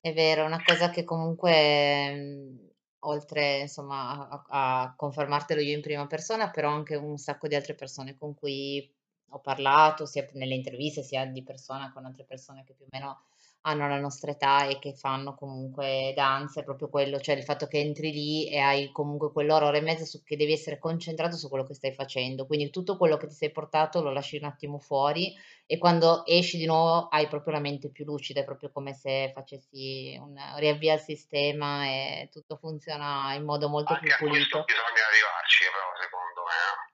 È 0.00 0.12
vero, 0.12 0.44
una 0.44 0.62
cosa 0.62 0.90
che 0.90 1.04
comunque, 1.04 2.12
mhmm, 2.12 2.68
oltre 3.00 3.58
insomma 3.60 4.28
a 4.28 4.82
a 4.82 4.94
confermartelo 4.94 5.60
io 5.60 5.74
in 5.74 5.82
prima 5.82 6.06
persona, 6.06 6.50
però 6.50 6.70
anche 6.70 6.94
un 6.94 7.16
sacco 7.16 7.48
di 7.48 7.54
altre 7.54 7.74
persone 7.74 8.16
con 8.16 8.34
cui 8.34 8.94
ho 9.30 9.40
parlato, 9.40 10.06
sia 10.06 10.26
nelle 10.32 10.54
interviste, 10.54 11.02
sia 11.02 11.24
di 11.26 11.42
persona 11.42 11.92
con 11.92 12.04
altre 12.04 12.24
persone 12.24 12.64
che 12.64 12.74
più 12.74 12.84
o 12.84 12.88
meno 12.90 13.24
hanno 13.62 13.88
la 13.88 13.98
nostra 13.98 14.30
età 14.30 14.66
e 14.66 14.78
che 14.78 14.94
fanno 14.94 15.34
comunque 15.34 16.12
danza, 16.14 16.60
è 16.60 16.64
proprio 16.64 16.88
quello, 16.88 17.20
cioè 17.20 17.36
il 17.36 17.42
fatto 17.42 17.66
che 17.66 17.78
entri 17.78 18.12
lì 18.12 18.48
e 18.48 18.58
hai 18.58 18.92
comunque 18.92 19.32
quell'ora, 19.32 19.66
ora 19.66 19.76
e 19.76 19.82
mezza 19.82 20.04
su, 20.04 20.22
che 20.22 20.36
devi 20.36 20.52
essere 20.52 20.78
concentrato 20.78 21.36
su 21.36 21.48
quello 21.48 21.64
che 21.64 21.74
stai 21.74 21.92
facendo, 21.92 22.46
quindi 22.46 22.70
tutto 22.70 22.96
quello 22.96 23.16
che 23.16 23.26
ti 23.26 23.34
sei 23.34 23.50
portato 23.50 24.00
lo 24.00 24.12
lasci 24.12 24.36
un 24.36 24.44
attimo 24.44 24.78
fuori 24.78 25.34
e 25.66 25.76
quando 25.76 26.24
esci 26.24 26.56
di 26.56 26.66
nuovo 26.66 27.08
hai 27.08 27.28
proprio 27.28 27.52
la 27.52 27.60
mente 27.60 27.90
più 27.90 28.04
lucida, 28.04 28.40
è 28.40 28.44
proprio 28.44 28.70
come 28.72 28.94
se 28.94 29.32
facessi 29.34 30.16
un 30.18 30.34
riavvia 30.56 30.94
il 30.94 31.00
sistema 31.00 31.84
e 31.84 32.28
tutto 32.32 32.56
funziona 32.56 33.34
in 33.34 33.44
modo 33.44 33.68
molto 33.68 33.92
Anche 33.92 34.06
più 34.06 34.26
pulito. 34.26 34.64
bisogna 34.64 35.06
arrivarci, 35.08 35.64
però 35.70 35.92
secondo 36.00 36.40
me, 36.46 36.56
eh. 36.56 36.87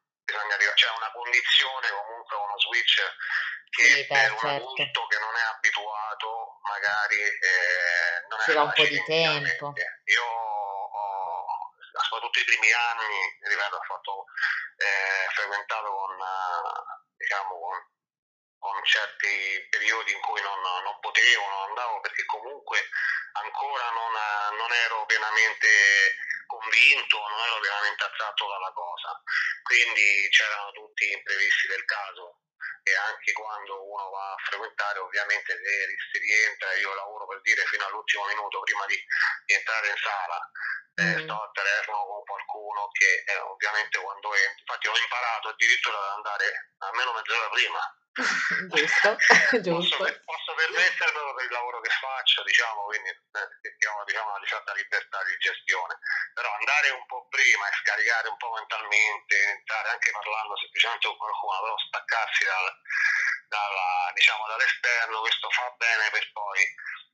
C'è 0.57 0.91
una 0.91 1.11
condizione 1.13 1.89
comunque 1.91 2.37
uno 2.37 2.59
switch 2.59 3.03
che 3.75 3.85
sì, 3.85 4.07
per 4.07 4.31
un 4.33 4.39
certo. 4.39 4.71
adulto 4.71 5.07
che 5.07 5.19
non 5.19 5.35
è 5.35 5.45
abituato 5.51 6.61
magari 6.63 7.21
eh, 7.21 8.27
non 8.29 8.39
ci 8.41 8.53
va 8.53 8.63
un 8.63 8.73
po' 8.73 8.85
di 8.85 9.03
tempo. 9.05 9.73
Io 9.75 10.25
ho, 10.25 11.47
soprattutto 12.03 12.41
i 12.41 12.45
primi 12.45 12.73
anni, 12.73 13.39
ripeto, 13.41 13.77
ho 13.77 13.83
fatto, 13.83 14.25
eh, 14.77 15.31
frequentato 15.33 15.91
con, 15.91 16.17
diciamo, 17.17 17.59
con, 17.59 17.77
con, 18.65 18.83
certi 18.85 19.67
periodi 19.69 20.13
in 20.13 20.21
cui 20.21 20.41
non, 20.41 20.61
non, 20.61 20.97
potevo, 21.01 21.49
non 21.49 21.69
andavo 21.69 22.01
perché 22.01 22.25
comunque 22.25 22.81
ancora 23.33 23.91
non, 23.91 24.13
non 24.57 24.73
ero 24.73 25.05
pienamente 25.05 25.69
convinto, 26.47 27.19
non 27.29 27.41
ero 27.45 27.61
pienamente 27.61 28.05
attratto 28.05 28.49
dalla 28.49 28.73
cosa. 28.73 29.21
Quindi 29.63 30.29
c'erano 30.31 30.73
tutti 30.73 31.13
imprevisti 31.13 31.67
del 31.69 31.85
caso 31.85 32.41
e 32.85 32.95
anche 32.97 33.33
quando 33.33 33.85
uno 33.85 34.09
va 34.11 34.33
a 34.33 34.43
frequentare 34.49 34.99
ovviamente 34.99 35.53
se 35.53 35.97
si 36.13 36.19
rientra, 36.21 36.73
io 36.75 36.95
lavoro 36.95 37.27
per 37.27 37.41
dire 37.41 37.65
fino 37.65 37.85
all'ultimo 37.87 38.25
minuto 38.27 38.61
prima 38.61 38.87
di, 38.87 38.97
di 39.45 39.55
entrare 39.55 39.89
in 39.89 39.97
sala, 39.97 40.39
eh, 40.95 41.17
mm. 41.17 41.25
sto 41.25 41.43
al 41.43 41.53
telefono 41.53 42.05
con 42.07 42.25
qualcuno 42.25 42.89
che 42.93 43.25
eh, 43.27 43.39
ovviamente 43.41 43.99
quando 43.99 44.35
entro, 44.35 44.61
infatti 44.61 44.89
ho 44.89 44.97
imparato 44.97 45.49
addirittura 45.49 45.97
ad 45.97 46.17
andare 46.17 46.73
almeno 46.79 47.13
mezz'ora 47.13 47.49
prima 47.49 47.81
giusto, 48.71 49.17
giusto. 49.59 49.97
Posso, 49.97 50.21
posso 50.23 50.55
permettermelo 50.55 51.35
per 51.35 51.45
il 51.45 51.51
lavoro 51.51 51.81
che 51.81 51.91
faccio, 51.91 52.43
diciamo, 52.45 52.85
quindi 52.87 53.11
eh, 53.11 53.49
diciamo, 54.07 54.31
una 54.31 54.47
certa 54.47 54.73
libertà 54.73 55.19
di 55.25 55.37
gestione. 55.39 55.99
Però 56.33 56.49
andare 56.55 56.91
un 56.91 57.05
po' 57.07 57.27
prima 57.27 57.67
e 57.67 57.75
scaricare 57.83 58.29
un 58.29 58.37
po' 58.37 58.53
mentalmente, 58.55 59.35
entrare 59.35 59.89
anche 59.91 60.11
parlando 60.13 60.57
semplicemente 60.59 61.09
con 61.09 61.19
qualcuno, 61.19 61.61
però 61.63 61.77
staccarsi 61.79 62.45
dal, 62.45 62.67
dalla, 63.51 64.13
diciamo, 64.15 64.47
dall'esterno, 64.47 65.21
questo 65.21 65.51
fa 65.51 65.75
bene 65.75 66.11
per 66.11 66.31
poi 66.31 66.63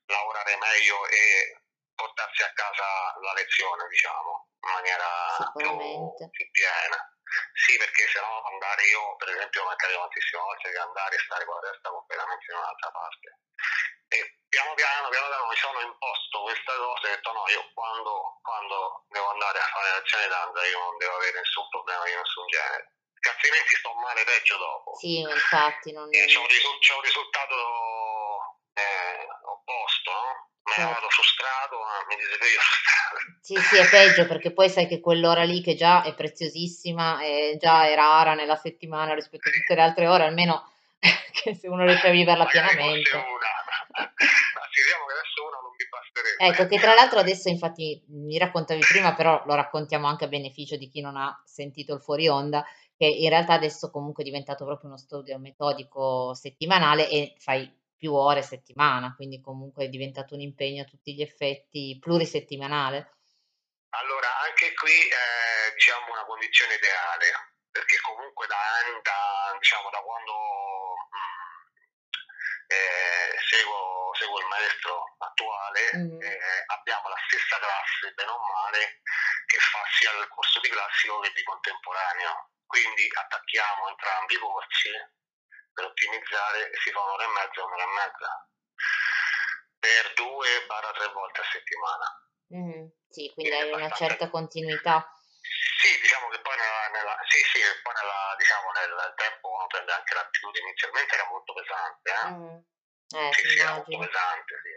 lavorare 0.05 0.57
meglio 0.57 1.07
e 1.09 1.65
portarsi 1.95 2.43
a 2.43 2.53
casa 2.53 3.17
la 3.25 3.33
lezione, 3.33 3.89
diciamo, 3.89 4.49
in 4.61 4.71
maniera 4.73 5.09
più, 5.57 6.29
più 6.29 6.51
piena. 6.51 7.10
Sì, 7.55 7.77
perché 7.77 8.09
se 8.09 8.21
no 8.21 8.43
andare 8.43 8.83
io, 8.87 9.16
per 9.16 9.29
esempio, 9.29 9.69
accade 9.69 9.95
tantissime 9.95 10.43
volte 10.43 10.71
che 10.71 10.79
andare 10.79 11.14
e 11.14 11.19
stare 11.19 11.45
con 11.45 11.55
la 11.55 11.71
testa 11.71 11.90
completamente 11.90 12.45
in 12.51 12.57
un'altra 12.59 12.90
parte. 12.90 13.29
E 14.11 14.19
piano 14.49 14.75
piano, 14.75 15.09
piano 15.09 15.29
piano 15.29 15.47
mi 15.47 15.57
sono 15.57 15.81
imposto 15.81 16.43
questa 16.43 16.75
cosa 16.75 17.07
e 17.07 17.12
ho 17.12 17.14
detto 17.14 17.33
no, 17.33 17.49
io 17.49 17.71
quando, 17.73 18.40
quando 18.43 19.05
devo 19.09 19.29
andare 19.31 19.59
a 19.59 19.71
fare 19.71 19.95
lezione 20.01 20.25
di 20.25 20.31
danza 20.31 20.66
io 20.66 20.79
non 20.79 20.97
devo 20.99 21.14
avere 21.14 21.38
nessun 21.38 21.69
problema 21.69 22.05
di 22.05 22.14
nessun 22.14 22.47
genere. 22.49 22.93
Perché 23.14 23.29
altrimenti 23.31 23.77
sto 23.77 23.95
male 23.95 24.25
peggio 24.25 24.57
dopo. 24.57 24.97
Sì, 24.97 25.21
infatti 25.21 25.93
non... 25.93 26.11
c'è, 26.11 26.38
un 26.38 26.47
risu- 26.47 26.79
c'è 26.81 26.95
un 26.95 27.03
risultato 27.03 27.55
eh, 28.75 29.29
opposto, 29.45 30.11
no? 30.11 30.50
Me 30.64 30.85
ne 30.85 30.85
vado 30.85 31.09
frustrato, 31.09 31.77
mi 32.09 32.14
risveglio 32.16 32.61
frustrato. 32.61 33.01
Sì, 33.40 33.57
sì, 33.57 33.77
è 33.77 33.88
peggio 33.88 34.27
perché 34.27 34.53
poi 34.53 34.68
sai 34.68 34.87
che 34.87 35.01
quell'ora 35.01 35.42
lì 35.42 35.62
che 35.62 35.75
già 35.75 36.03
è 36.03 36.14
preziosissima 36.14 37.23
e 37.23 37.57
già 37.59 37.87
è 37.87 37.94
rara 37.94 38.35
nella 38.35 38.57
settimana 38.57 39.14
rispetto 39.14 39.49
a 39.49 39.53
tutte 39.53 39.75
le 39.75 39.83
altre 39.83 40.07
ore, 40.07 40.25
almeno 40.25 40.70
che 41.33 41.55
se 41.55 41.68
uno 41.68 41.85
riesce 41.85 42.09
a 42.09 42.11
viverla 42.11 42.44
Magari 42.44 42.68
pienamente. 42.68 43.16
Una. 43.16 44.09
Speriamo 44.70 45.07
che 45.07 45.12
adesso 45.12 45.46
una 45.46 45.59
non 45.61 45.70
mi 45.77 45.87
basterebbe. 45.90 46.44
Ecco, 46.44 46.66
che 46.66 46.81
tra 46.81 46.94
l'altro 46.94 47.18
adesso 47.18 47.49
infatti 47.49 48.03
mi 48.09 48.38
raccontavi 48.38 48.81
prima, 48.81 49.14
però 49.14 49.42
lo 49.46 49.55
raccontiamo 49.55 50.07
anche 50.07 50.25
a 50.25 50.29
beneficio 50.29 50.77
di 50.77 50.88
chi 50.88 51.01
non 51.01 51.16
ha 51.16 51.42
sentito 51.44 51.94
il 51.94 52.01
fuori 52.01 52.29
onda, 52.29 52.64
che 52.96 53.07
in 53.07 53.29
realtà 53.31 53.55
adesso 53.55 53.90
comunque 53.90 54.23
è 54.23 54.27
diventato 54.27 54.64
proprio 54.64 54.88
uno 54.88 54.99
studio 54.99 55.38
metodico 55.38 56.35
settimanale 56.35 57.09
e 57.09 57.35
fai 57.38 57.80
più 58.01 58.15
ore 58.15 58.41
a 58.41 58.43
settimana, 58.43 59.15
quindi 59.15 59.43
comunque 59.43 59.85
è 59.85 59.89
diventato 59.89 60.33
un 60.33 60.41
impegno 60.41 60.83
a 60.83 60.89
tutti 60.89 61.13
gli 61.15 61.21
effetti 61.21 61.99
plurisettimanale? 62.01 63.21
Allora, 63.91 64.41
anche 64.49 64.73
qui 64.73 64.97
è 64.97 65.69
eh, 65.69 65.73
diciamo 65.75 66.11
una 66.11 66.25
condizione 66.25 66.81
ideale, 66.81 67.61
perché 67.71 68.01
comunque 68.01 68.47
da 68.47 68.57
anni, 68.57 68.97
da, 69.03 69.53
diciamo, 69.61 69.91
da 69.91 70.01
quando 70.01 70.33
mm, 71.13 71.61
eh, 72.73 73.37
seguo, 73.37 74.15
seguo, 74.17 74.41
il 74.41 74.47
maestro 74.47 75.17
attuale, 75.19 75.83
mm. 75.93 76.23
eh, 76.23 76.65
abbiamo 76.73 77.05
la 77.11 77.21
stessa 77.29 77.59
classe, 77.61 78.15
bene 78.17 78.31
o 78.31 78.41
male, 78.41 79.03
che 79.45 79.59
fa 79.59 79.85
sia 79.93 80.11
il 80.17 80.29
corso 80.29 80.59
di 80.61 80.71
classico 80.71 81.21
che 81.21 81.33
di 81.35 81.43
contemporaneo. 81.43 82.49
Quindi 82.65 83.05
attacchiamo 83.13 83.89
entrambi 83.89 84.35
i 84.35 84.39
corsi 84.39 84.89
per 85.73 85.85
ottimizzare 85.85 86.71
si 86.83 86.91
fa 86.91 87.01
un'ora 87.01 87.25
e 87.25 87.29
mezza, 87.29 87.65
un'ora 87.65 87.85
e 87.85 87.95
mezza 87.95 88.45
per 89.81 90.13
due 90.15 90.65
barra 90.67 90.93
tre 90.93 91.09
volte 91.09 91.41
a 91.41 91.45
settimana. 91.51 92.07
Mm, 92.55 92.87
sì, 93.09 93.33
quindi 93.33 93.55
hai 93.55 93.73
una 93.73 93.89
certa 93.91 94.29
continuità. 94.29 95.11
Sì, 95.81 95.99
diciamo 96.01 96.29
che 96.29 96.39
poi 96.41 96.55
nella, 96.57 96.89
nella, 96.93 97.17
sì, 97.25 97.39
sì, 97.41 97.61
poi 97.83 97.95
nella, 97.95 98.35
diciamo, 98.37 98.71
nel 98.73 99.15
tempo 99.17 99.49
uno 99.49 99.67
prende 99.67 99.93
anche 99.93 100.15
l'abitudine, 100.15 100.67
inizialmente 100.69 101.15
era 101.15 101.27
molto 101.31 101.55
pesante, 101.55 102.13
eh? 102.13 102.29
Mm. 102.29 102.59
Eh, 103.11 103.33
sì, 103.33 103.49
sì, 103.49 103.59
era 103.59 103.73
molto 103.75 103.99
pesante, 103.99 104.61
sì. 104.61 104.71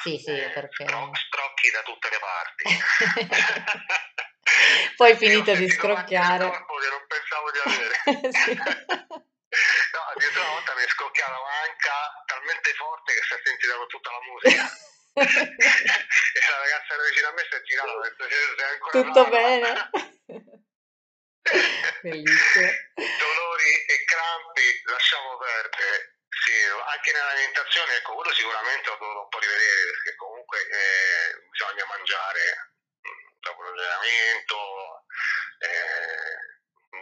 Sì, 0.00 0.18
sì, 0.18 0.36
eh, 0.38 0.50
perché... 0.50 0.84
Strocchi 0.84 1.70
da 1.70 1.82
tutte 1.82 2.08
le 2.08 2.18
parti. 2.18 2.64
Poi 4.96 5.16
finito 5.20 5.54
di 5.54 5.68
scrocchiare. 5.68 6.50
che 6.50 6.64
non 6.90 7.06
pensavo 7.06 7.50
di 7.50 7.58
avere. 7.64 7.94
sì. 8.32 8.58
No, 9.48 10.00
addirittura 10.12 10.44
una 10.44 10.52
volta 10.52 10.74
mi 10.74 10.84
è 10.84 10.88
scocchiata 10.88 11.32
l'anca 11.32 12.24
tra 12.26 12.36
talmente 12.36 12.74
forte 12.74 13.14
che 13.14 13.22
si 13.22 13.32
è 13.32 13.40
sentita 13.44 13.76
con 13.76 13.88
tutta 13.88 14.10
la 14.10 14.20
musica. 14.28 14.64
e 15.18 16.40
la 16.50 16.58
ragazza 16.58 16.94
era 16.94 17.02
vicino 17.04 17.28
a 17.28 17.32
me 17.32 17.46
si 17.48 17.56
è 17.56 17.62
girata 17.62 17.88
e 17.88 17.96
ha 17.96 18.00
detto 18.02 18.28
sei 18.28 18.68
ancora 18.68 19.02
Tutto 19.02 19.24
brava?" 19.28 19.90
bene? 19.90 19.90
Bellissimo. 22.02 22.70
Dolori 22.94 23.72
e 23.86 24.04
crampi, 24.04 24.82
lasciamo 24.84 25.38
perdere. 25.38 26.16
Sì, 26.28 26.52
anche 26.92 27.12
nell'alimentazione, 27.12 27.96
ecco, 27.96 28.14
quello 28.14 28.32
sicuramente 28.34 28.90
ho 28.90 28.96
dovuto 28.96 29.22
un 29.22 29.28
po' 29.28 29.38
rivedere 29.38 29.90
perché 29.90 30.14
comunque 30.16 30.58
eh, 30.60 31.40
bisogna 31.50 31.84
mangiare 31.86 32.72
mh, 33.00 33.40
dopo 33.40 33.62
l'allenamento, 33.62 34.56
eh, 35.58 36.57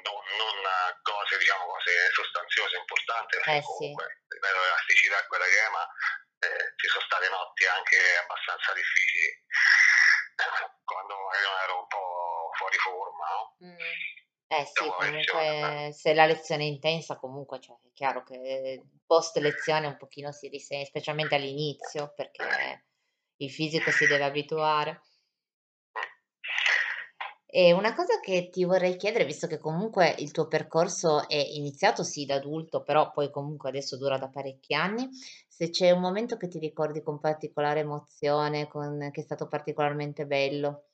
non, 0.06 0.22
non 0.38 0.56
cose, 1.02 1.38
diciamo, 1.38 1.66
cose 1.66 1.90
sostanziose 2.14 2.76
importanti, 2.78 3.36
perché 3.36 3.58
Eh, 3.58 3.62
sì. 3.62 3.90
comunque 3.90 4.04
il 4.06 4.34
livello 4.38 4.60
di 4.62 4.70
elasticità 4.70 5.18
è 5.18 5.26
quella 5.26 5.48
che 5.50 5.58
è, 5.58 5.68
ma 5.74 5.84
eh, 6.46 6.66
ci 6.78 6.86
sono 6.86 7.02
state 7.02 7.28
notti 7.28 7.66
anche 7.66 7.98
abbastanza 8.22 8.70
difficili 8.72 9.26
eh, 9.26 10.46
quando 10.84 11.14
magari 11.16 11.64
ero 11.64 11.76
un 11.80 11.86
po' 11.86 12.50
fuori 12.54 12.78
forma, 12.78 13.24
no? 13.26 13.42
Mm. 13.66 14.14
Eh 14.48 14.64
sì, 14.64 14.84
Dopo 14.84 15.02
comunque 15.02 15.90
se 15.92 16.14
la 16.14 16.24
lezione 16.24 16.62
è 16.62 16.66
intensa, 16.68 17.16
comunque 17.16 17.58
cioè, 17.58 17.74
è 17.82 17.90
chiaro 17.92 18.22
che 18.22 18.80
post 19.04 19.38
lezione 19.38 19.88
un 19.88 19.96
pochino 19.96 20.30
si 20.30 20.46
risente, 20.46 20.86
specialmente 20.86 21.34
all'inizio, 21.34 22.12
perché 22.14 22.84
il 23.38 23.50
fisico 23.50 23.90
si 23.90 24.06
deve 24.06 24.22
abituare. 24.22 25.00
E 27.48 27.72
una 27.72 27.94
cosa 27.94 28.18
che 28.20 28.50
ti 28.50 28.64
vorrei 28.64 28.96
chiedere, 28.96 29.24
visto 29.24 29.46
che 29.46 29.58
comunque 29.58 30.14
il 30.18 30.32
tuo 30.32 30.48
percorso 30.48 31.28
è 31.28 31.36
iniziato 31.36 32.02
sì 32.02 32.26
da 32.26 32.34
adulto, 32.34 32.82
però 32.82 33.12
poi 33.12 33.30
comunque 33.30 33.68
adesso 33.68 33.96
dura 33.96 34.18
da 34.18 34.28
parecchi 34.28 34.74
anni, 34.74 35.08
se 35.48 35.70
c'è 35.70 35.90
un 35.90 36.00
momento 36.00 36.36
che 36.36 36.48
ti 36.48 36.58
ricordi 36.58 37.02
con 37.02 37.20
particolare 37.20 37.80
emozione, 37.80 38.68
con- 38.68 39.10
che 39.12 39.20
è 39.20 39.24
stato 39.24 39.46
particolarmente 39.48 40.26
bello. 40.26 40.90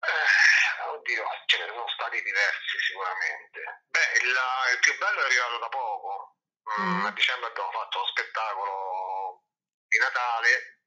Eh, 0.00 0.88
oddio, 0.88 1.22
ce 1.46 1.58
ne 1.58 1.66
sono 1.68 1.86
stati 1.94 2.22
diversi 2.22 2.78
sicuramente. 2.88 3.86
Beh, 3.86 4.24
il, 4.24 4.34
il 4.72 4.78
più 4.80 4.92
bello 4.98 5.20
è 5.20 5.24
arrivato 5.24 5.58
da 5.60 5.68
poco. 5.68 6.36
Mm, 6.80 7.02
Mm. 7.02 7.04
A 7.04 7.10
dicembre 7.12 7.48
abbiamo 7.50 7.70
fatto 7.70 7.98
lo 7.98 8.06
spettacolo 8.06 9.44
di 9.86 9.98
Natale, 9.98 10.80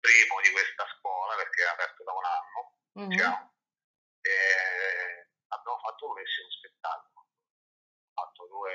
primo 0.00 0.40
di 0.40 0.50
questa 0.50 0.86
scuola 0.96 1.36
perché 1.36 1.62
è 1.62 1.68
aperto 1.68 2.02
da 2.04 2.12
un 2.12 2.24
anno, 2.24 2.77
Mhm. 2.98 3.08
diciamo. 3.08 3.54
E 4.20 4.34
abbiamo 5.48 5.78
fatto 5.78 6.06
un 6.08 6.14
bellissimo 6.14 6.50
spettacolo. 6.50 7.20
Abbiamo 7.22 8.12
fatto 8.14 8.46
due 8.48 8.74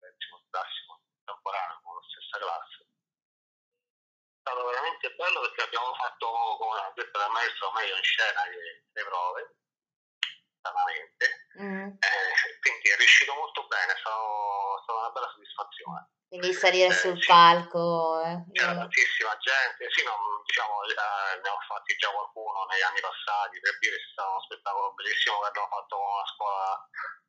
decimo 0.00 0.40
classico 0.48 1.00
contemporaneo 1.04 1.80
con 1.82 1.94
la 1.96 2.02
stessa 2.08 2.38
classe. 2.38 2.80
È 2.80 4.40
stato 4.40 4.64
veramente 4.64 5.14
bello 5.14 5.40
perché 5.40 5.62
abbiamo 5.62 5.94
fatto, 5.94 6.56
come 6.56 6.80
ha 6.80 6.92
detto 6.96 7.18
il 7.20 7.30
maestro, 7.30 7.72
meglio 7.72 7.96
in 7.96 8.02
scena 8.02 8.42
che 8.48 8.84
le 8.90 9.04
prove, 9.04 9.56
stranamente. 10.60 11.48
Mm. 11.58 11.88
Eh, 11.98 12.58
quindi 12.60 12.88
è 12.92 12.96
riuscito 12.96 13.34
molto 13.34 13.66
bene, 13.66 13.92
è, 13.92 13.96
stata 13.96 14.20
una 14.20 15.10
bella 15.10 15.28
soddisfazione. 15.32 16.08
Quindi 16.30 16.54
salire 16.54 16.94
Eh, 16.94 16.94
sul 16.94 17.18
sì. 17.18 17.26
palco, 17.26 18.22
eh, 18.22 18.38
C'era 18.54 18.70
eh, 18.70 18.76
tantissima 18.86 19.34
gente, 19.42 19.90
sì, 19.90 20.04
non, 20.06 20.14
diciamo, 20.46 20.78
eh, 20.86 21.40
ne 21.42 21.48
ho 21.48 21.58
fatti 21.66 21.96
già 21.96 22.08
qualcuno 22.08 22.64
negli 22.70 22.86
anni 22.86 23.00
passati, 23.02 23.58
per 23.58 23.74
dire 23.82 23.96
che 23.98 24.02
è 24.06 24.12
stato 24.14 24.30
uno 24.30 24.46
spettacolo 24.46 24.94
bellissimo 24.94 25.40
che 25.40 25.48
abbiamo 25.50 25.66
fatto 25.74 25.96
con 25.98 26.06
una 26.06 26.30
scuola 26.30 26.70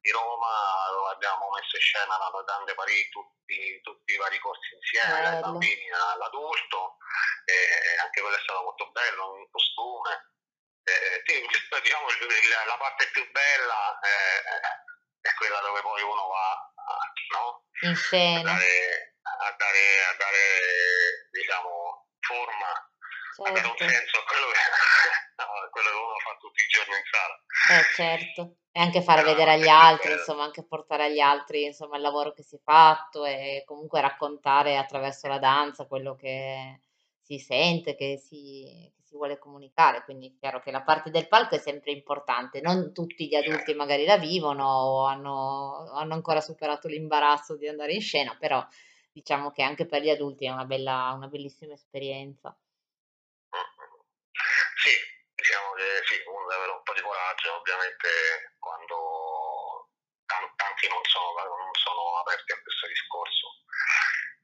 di 0.01 0.11
Roma, 0.11 0.53
dove 0.93 1.09
abbiamo 1.17 1.49
messo 1.49 1.75
in 1.77 1.81
scena 1.81 2.17
la 2.17 2.29
grande 2.45 2.75
Parì, 2.75 3.09
tutti, 3.09 3.81
tutti 3.81 4.13
i 4.13 4.21
vari 4.21 4.37
corsi 4.37 4.69
insieme, 4.75 5.17
dai 5.17 5.33
Bello. 5.33 5.41
bambini 5.49 5.89
all'adulto, 6.13 6.97
e 7.49 7.97
anche 8.05 8.21
quello 8.21 8.37
è 8.37 8.43
stato 8.45 8.61
molto 8.61 8.85
bello, 8.93 9.37
in 9.37 9.49
costume. 9.49 10.29
Eh, 10.83 11.21
sì, 11.25 11.45
diciamo 11.81 12.07
la 12.65 12.77
parte 12.77 13.09
più 13.11 13.29
bella 13.31 13.99
eh, 14.01 15.29
è 15.29 15.33
quella 15.35 15.59
dove 15.61 15.81
poi 15.81 16.01
uno 16.01 16.27
va 16.27 16.51
a, 16.51 16.97
no? 17.37 17.65
in 17.81 17.91
a 17.91 17.95
scena, 17.95 18.41
dare, 18.41 19.15
a 19.21 19.55
dare, 19.57 19.83
a 20.09 20.15
dare 20.17 20.43
diciamo, 21.31 22.07
forma, 22.19 22.69
a 22.69 23.51
dare 23.51 23.67
un 23.67 23.77
certo, 23.77 23.93
senso 23.93 24.17
a 24.17 24.23
quello 24.25 24.47
che, 24.49 24.57
a 25.41 25.69
quello 25.69 25.89
che 25.89 25.95
uno 25.95 26.19
fa 26.19 26.37
tutti 26.39 26.61
i 26.63 26.67
giorni 26.67 26.95
in 26.95 27.05
sala. 27.05 27.35
eh, 27.79 27.93
certo. 27.93 28.55
E 28.73 28.79
anche 28.79 28.99
è 28.99 29.03
la 29.03 29.23
vedere 29.23 29.51
agli 29.51 29.67
altri, 29.67 30.09
bella. 30.09 30.19
insomma, 30.19 30.43
anche 30.45 30.65
portare 30.65 31.05
agli 31.05 31.19
altri, 31.19 31.65
insomma, 31.65 31.97
il 31.97 32.01
lavoro 32.01 32.31
che 32.31 32.41
si 32.41 32.55
è 32.55 32.59
fatto 32.63 33.25
e 33.25 33.63
comunque 33.65 33.99
raccontare 33.99 34.77
attraverso 34.77 35.27
la 35.27 35.39
danza 35.39 35.87
quello 35.87 36.15
che 36.15 36.79
si 37.21 37.37
sente, 37.37 37.95
che 37.95 38.17
si, 38.17 38.89
si 39.11 39.17
vuole 39.17 39.37
comunicare. 39.37 40.03
Quindi 40.03 40.27
è 40.27 40.39
chiaro 40.39 40.61
che 40.61 40.71
la 40.71 40.81
parte 40.81 41.11
del 41.11 41.27
palco 41.27 41.55
è 41.55 41.59
sempre 41.59 41.91
importante. 41.91 42.61
Non 42.61 42.93
tutti 42.93 43.27
gli 43.27 43.35
adulti 43.35 43.73
magari 43.73 44.05
la 44.05 44.17
vivono 44.17 44.65
o 44.65 45.05
hanno, 45.05 45.91
hanno 45.91 46.13
ancora 46.13 46.39
superato 46.39 46.87
l'imbarazzo 46.87 47.57
di 47.57 47.67
andare 47.67 47.91
in 47.91 48.01
scena, 48.01 48.35
però 48.39 48.65
diciamo 49.11 49.51
che 49.51 49.61
anche 49.63 49.85
per 49.85 50.01
gli 50.01 50.09
adulti 50.09 50.45
è 50.45 50.49
una 50.49 50.63
bella, 50.63 51.11
una 51.13 51.27
bellissima 51.27 51.73
esperienza. 51.73 52.55
Sì, 54.81 54.95
diciamo 55.35 55.73
che 55.73 56.01
sì, 56.07 56.15
uno 56.25 56.47
deve 56.47 56.55
avere 56.55 56.71
un 56.71 56.81
po' 56.81 56.93
di 56.93 57.01
coraggio, 57.01 57.53
ovviamente 57.59 58.55
quando 58.57 59.91
tan- 60.25 60.55
tanti 60.55 60.87
non 60.87 61.03
sono, 61.03 61.35
non 61.35 61.69
sono 61.75 62.17
aperti 62.23 62.53
a 62.53 62.61
questo 62.63 62.87
discorso, 62.87 63.45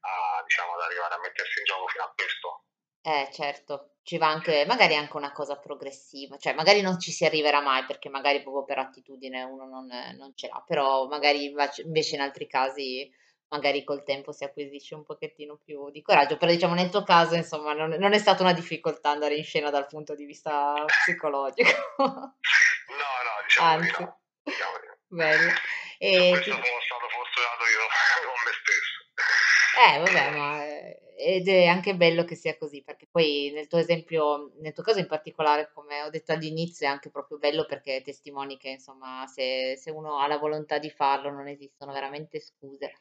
a, 0.02 0.44
diciamo, 0.44 0.74
ad 0.76 0.82
arrivare 0.82 1.16
a 1.16 1.20
mettersi 1.20 1.58
in 1.58 1.66
gioco 1.66 1.88
fino 1.88 2.04
a 2.04 2.14
questo. 2.14 2.67
Eh, 3.08 3.30
certo, 3.32 3.92
ci 4.04 4.18
va 4.18 4.28
anche, 4.28 4.66
magari 4.66 4.94
anche 4.96 5.16
una 5.16 5.32
cosa 5.32 5.56
progressiva, 5.58 6.36
cioè 6.38 6.54
magari 6.54 6.82
non 6.82 7.00
ci 7.00 7.12
si 7.14 7.24
arriverà 7.24 7.62
mai 7.62 7.86
perché 7.86 8.10
magari 8.10 8.42
proprio 8.42 8.66
per 8.66 8.80
attitudine 8.80 9.44
uno 9.44 9.66
non, 9.66 9.88
non 10.18 10.34
ce 10.36 10.48
l'ha, 10.50 10.62
però 10.66 11.08
magari 11.08 11.46
invece 11.86 12.16
in 12.16 12.22
altri 12.22 12.48
casi 12.48 13.10
magari 13.48 13.86
col 13.86 14.04
tempo 14.04 14.34
si 14.34 14.44
acquisisce 14.44 14.94
un 14.94 15.06
pochettino 15.06 15.56
più 15.64 15.90
di 15.90 16.02
coraggio, 16.02 16.36
però 16.36 16.52
diciamo 16.52 16.74
nel 16.74 16.90
tuo 16.90 17.04
caso 17.04 17.36
insomma 17.36 17.72
non, 17.72 17.92
non 17.92 18.12
è 18.12 18.18
stata 18.18 18.44
una 18.44 18.52
difficoltà 18.52 19.12
andare 19.12 19.36
in 19.36 19.46
scena 19.46 19.70
dal 19.70 19.88
punto 19.88 20.14
di 20.14 20.26
vista 20.26 20.84
psicologico, 20.86 21.70
No, 21.98 22.14
no, 22.18 23.34
diciamo 23.46 23.80
di 23.80 23.88
anzi, 23.88 24.02
no. 24.04 24.20
Diciamo 24.44 24.72
di 24.82 24.88
no. 24.88 24.96
bello. 25.08 25.50
Su 25.52 25.56
E 26.00 26.30
questo 26.32 26.44
ti- 26.44 26.50
sono 26.52 26.82
stato 26.84 27.08
fortunato 27.08 27.64
io 27.72 27.84
con 28.28 28.40
me 28.44 28.52
stesso. 28.60 28.96
Eh, 29.80 30.00
vabbè, 30.00 30.38
ma 30.38 30.67
ed 31.20 31.48
è 31.48 31.66
anche 31.66 31.96
bello 31.96 32.24
che 32.26 32.36
sia 32.36 32.56
così, 32.58 32.84
perché 32.84 33.08
poi 33.10 33.50
nel 33.52 33.66
tuo 33.66 33.80
esempio, 33.80 34.52
nel 34.60 34.72
tuo 34.72 34.84
caso 34.84 35.00
in 35.00 35.08
particolare, 35.08 35.72
come 35.74 36.04
ho 36.04 36.12
detto 36.12 36.32
all'inizio, 36.32 36.86
è 36.86 36.92
anche 36.92 37.10
proprio 37.10 37.40
bello 37.40 37.66
perché 37.66 38.04
testimoni 38.04 38.56
che, 38.58 38.70
insomma, 38.70 39.26
se, 39.26 39.76
se 39.78 39.90
uno 39.90 40.20
ha 40.20 40.28
la 40.28 40.38
volontà 40.38 40.78
di 40.78 40.92
farlo, 40.92 41.32
non 41.32 41.48
esistono 41.48 41.92
veramente 41.92 42.40
scuse 42.40 42.94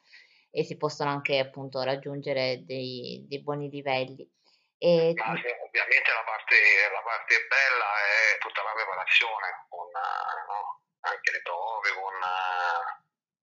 e 0.50 0.64
si 0.64 0.79
possono 0.79 1.11
anche 1.11 1.38
appunto 1.38 1.83
raggiungere 1.83 2.64
dei, 2.64 3.26
dei 3.29 3.42
buoni 3.42 3.68
livelli. 3.68 4.26
E, 4.79 5.12
sì, 5.12 5.20
ovviamente 5.20 6.09
la 6.09 6.24
parte, 6.24 6.57
la 6.90 7.02
parte 7.05 7.35
bella 7.48 7.88
è 8.00 8.38
tutta 8.40 8.62
la 8.62 8.72
preparazione, 8.72 9.66
con 9.68 9.88
no? 9.92 10.81
anche 11.00 11.33
le 11.33 11.42
prove, 11.42 11.90
con, 11.92 12.14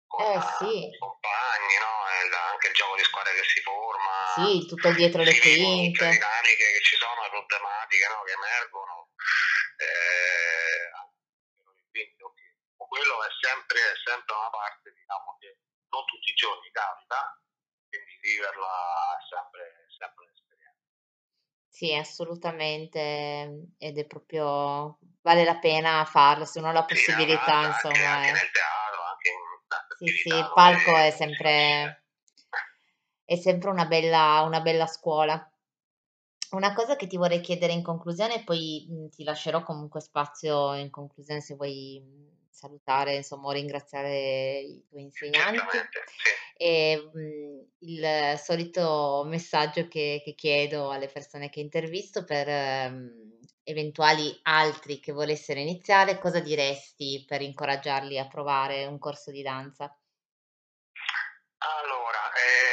eh, 0.08 0.16
con, 0.16 0.24
eh 0.24 0.36
eh, 0.36 0.56
sì, 0.56 0.88
i 0.88 0.98
compagni, 0.98 1.76
no? 1.78 1.92
E 2.08 2.28
la- 2.28 2.48
anche 2.50 2.68
il 2.68 2.74
gioco 2.74 2.96
di 2.96 3.04
squadra 3.04 3.32
che 3.32 3.44
si 3.44 3.60
forma, 3.60 4.16
sì, 4.34 4.66
tutto 4.66 4.90
dietro 4.92 5.22
le 5.22 5.34
tutte 5.34 5.48
le 5.48 5.56
quinte. 5.56 6.08
dinamiche 6.08 6.66
che 6.72 6.82
ci 6.82 6.96
sono, 6.96 7.22
le 7.22 7.30
problematiche 7.30 8.06
no? 8.08 8.22
che 8.24 8.32
emergono. 8.32 9.12
Eh, 9.78 10.90
quindi, 11.92 12.16
quello 12.74 13.22
è 13.22 13.30
sempre, 13.40 13.78
è 13.78 13.96
sempre 14.02 14.34
una 14.34 14.50
parte 14.50 14.90
diciamo, 14.90 15.36
che 15.38 15.60
non 15.92 16.04
tutti 16.06 16.30
i 16.30 16.34
giorni 16.34 16.70
capita, 16.72 17.40
quindi 17.88 18.18
viverla 18.22 19.18
è 19.18 19.22
sempre, 19.28 19.86
sempre 19.92 20.24
un'esperienza. 20.24 20.86
Sì, 21.68 21.94
assolutamente, 21.94 23.76
ed 23.78 23.98
è 23.98 24.06
proprio, 24.06 24.98
vale 25.20 25.44
la 25.44 25.58
pena 25.58 26.04
farlo, 26.04 26.44
se 26.44 26.58
uno 26.58 26.68
ha 26.68 26.72
la 26.72 26.86
Sì, 26.88 26.94
nella 26.94 27.04
possibilità, 27.04 27.44
danza, 27.44 27.88
anche, 27.88 27.88
insomma, 27.88 28.14
anche 28.16 28.28
è... 28.28 28.32
nel 28.32 28.50
teatro, 28.50 29.02
anche 29.04 29.28
in 29.28 29.57
Sì, 29.98 30.06
sì, 30.06 30.28
il 30.28 30.50
palco 30.54 30.96
è 30.96 31.10
sempre, 31.10 32.04
è 33.24 33.36
sempre 33.36 33.70
una 33.70 33.86
bella, 33.86 34.42
una 34.46 34.60
bella 34.60 34.86
scuola. 34.86 35.50
Una 36.50 36.72
cosa 36.72 36.96
che 36.96 37.06
ti 37.06 37.16
vorrei 37.16 37.40
chiedere 37.40 37.72
in 37.72 37.82
conclusione, 37.82 38.42
poi 38.44 38.86
mh, 38.88 39.08
ti 39.08 39.24
lascerò 39.24 39.62
comunque 39.62 40.00
spazio 40.00 40.74
in 40.74 40.90
conclusione 40.90 41.40
se 41.40 41.56
vuoi 41.56 42.00
mh, 42.00 42.48
salutare, 42.48 43.16
insomma, 43.16 43.48
o 43.48 43.50
ringraziare 43.50 44.60
i 44.60 44.82
tuoi 44.88 45.02
insegnanti. 45.02 45.60
E 46.56 47.10
mh, 47.12 47.66
il 47.80 48.34
solito 48.38 49.24
messaggio 49.26 49.88
che, 49.88 50.22
che 50.24 50.34
chiedo 50.34 50.90
alle 50.90 51.08
persone 51.08 51.50
che 51.50 51.60
intervisto 51.60 52.24
per 52.24 52.48
eventuali 53.68 54.32
altri 54.44 54.98
che 54.98 55.12
volessero 55.12 55.60
iniziare, 55.60 56.18
cosa 56.18 56.40
diresti 56.40 57.24
per 57.28 57.42
incoraggiarli 57.42 58.18
a 58.18 58.26
provare 58.26 58.86
un 58.86 58.98
corso 58.98 59.30
di 59.30 59.42
danza? 59.42 59.84
Allora, 61.58 62.32
eh, 62.32 62.72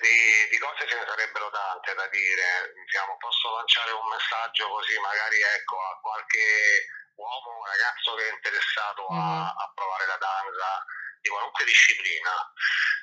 di, 0.00 0.48
di, 0.50 0.58
cose 0.58 0.86
ce 0.86 0.94
ne 0.94 1.04
sarebbero 1.06 1.50
tante 1.50 1.94
da 1.94 2.06
dire, 2.06 2.70
diciamo, 2.86 3.16
posso 3.18 3.50
lanciare 3.56 3.90
un 3.90 4.06
messaggio 4.06 4.68
così 4.68 4.94
magari 5.00 5.42
ecco, 5.42 5.74
a 5.74 5.98
qualche 5.98 6.86
uomo, 7.16 7.66
ragazzo 7.66 8.14
che 8.14 8.28
è 8.28 8.32
interessato 8.32 9.06
a, 9.10 9.50
a, 9.50 9.72
provare 9.74 10.06
la 10.06 10.18
danza 10.22 10.86
di 11.18 11.28
qualunque 11.30 11.64
disciplina, 11.64 12.30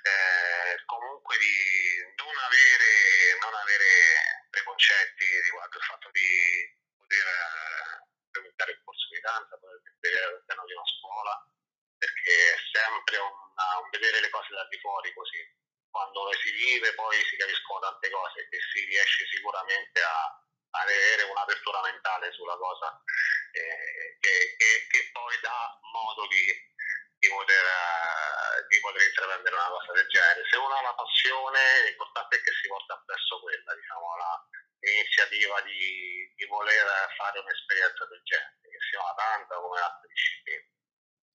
eh, 0.07 0.79
comunque 0.85 1.35
di 1.35 2.15
non 2.15 2.35
avere, 2.47 3.35
non 3.41 3.53
avere 3.59 4.47
preconcetti 4.49 5.25
riguardo 5.41 5.77
il 5.77 5.83
fatto 5.83 6.09
di 6.13 6.81
poter 7.13 7.27
eh, 7.27 8.09
frequentare 8.31 8.71
il 8.71 8.81
corso 8.83 9.07
di 9.13 9.19
danza, 9.21 9.57
poter 9.57 9.81
vedere 10.01 10.25
all'interno 10.25 10.65
di 10.65 10.73
una 10.73 10.89
scuola, 10.97 11.33
perché 11.97 12.33
è 12.33 12.57
sempre 12.73 13.17
una, 13.17 13.65
un 13.77 13.89
vedere 13.91 14.19
le 14.21 14.29
cose 14.29 14.53
da 14.53 14.65
di 14.65 14.79
fuori 14.79 15.13
così 15.13 15.61
quando 15.93 16.33
si 16.41 16.49
vive 16.51 16.95
poi 16.95 17.21
si 17.29 17.37
capiscono 17.37 17.79
tante 17.85 18.09
cose 18.09 18.47
e 18.49 18.57
si 18.73 18.83
riesce 18.85 19.27
sicuramente 19.29 20.01
a, 20.01 20.25
ad 20.81 20.89
avere 20.89 21.21
un'apertura 21.29 21.81
mentale 21.81 22.33
sulla 22.33 22.57
cosa 22.57 22.89
eh, 23.53 24.17
che, 24.19 24.55
che, 24.57 24.87
che, 24.89 25.09
poi 25.13 25.37
dà 25.41 25.79
modo 25.93 26.25
di, 26.25 26.49
di, 27.19 27.29
poter, 27.29 27.61
uh, 27.61 28.67
di 28.67 28.79
poter 28.79 29.05
intraprendere 29.05 29.53
una 29.53 29.69
cosa 29.69 29.91
del 29.93 30.07
genere. 30.07 30.49
Se 30.49 30.57
uno 30.57 30.73
ha 30.73 30.79
una 30.79 30.95
passione, 30.95 31.83
l'importante 31.85 32.37
è 32.37 32.41
che 32.41 32.51
si 32.59 32.67
porta 32.67 32.95
appresso 32.95 33.39
quella, 33.39 33.75
diciamo, 33.75 34.13
l'iniziativa 35.53 35.61
di, 35.61 36.33
di 36.35 36.45
voler 36.45 36.85
fare 37.17 37.39
un'esperienza 37.39 38.05
del 38.05 38.21
genere, 38.23 38.57
che 38.61 38.79
sia 38.89 39.01
una 39.01 39.13
danza 39.13 39.55
come 39.55 39.79
altre 39.79 40.07
discipline. 40.07 40.65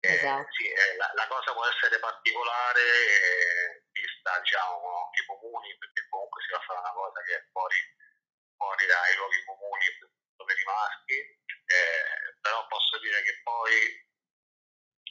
Eh, 0.01 0.15
esatto. 0.15 0.49
sì, 0.55 0.67
eh, 0.71 0.97
la, 0.97 1.11
la, 1.15 1.27
cosa 1.27 1.53
può 1.53 1.67
essere 1.67 1.99
particolare 1.99 2.81
eh, 2.81 3.83
vista 3.91 4.39
diciamo, 4.39 5.11
i 5.11 5.27
comuni, 5.27 5.77
perché 5.79 6.07
comunque 6.09 6.43
si 6.43 6.53
va 6.53 6.59
a 6.59 6.67
fare 6.67 6.79
una 6.79 6.93
cosa 6.93 7.23
che 7.23 7.35
è 7.35 7.45
fuori, 7.51 7.79
fuori 8.57 8.87
dai 8.87 9.15
luoghi 9.17 9.45
comuni 9.45 9.87
dove 10.39 10.55
maschi, 10.65 11.19
eh, 11.19 12.35
però 12.41 12.65
posso 12.69 12.99
dire 13.01 13.23
che 13.23 13.41
poi 13.43 14.07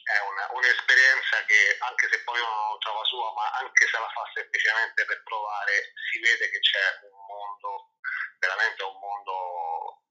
è 0.08 0.18
una, 0.24 0.48
un'esperienza 0.56 1.44
che 1.44 1.76
anche 1.84 2.08
se 2.08 2.24
poi 2.24 2.40
uno 2.40 2.72
non 2.72 2.78
trova 2.80 3.04
sua, 3.04 3.28
ma 3.34 3.52
anche 3.60 3.84
se 3.84 3.98
la 4.00 4.08
fa 4.08 4.24
semplicemente 4.32 5.04
per 5.04 5.22
provare, 5.22 5.92
si 6.08 6.18
vede 6.20 6.48
che 6.48 6.60
c'è 6.60 7.04
un 7.12 7.18
mondo, 7.28 7.92
veramente 8.40 8.82
un 8.84 8.96
mondo 8.96 10.08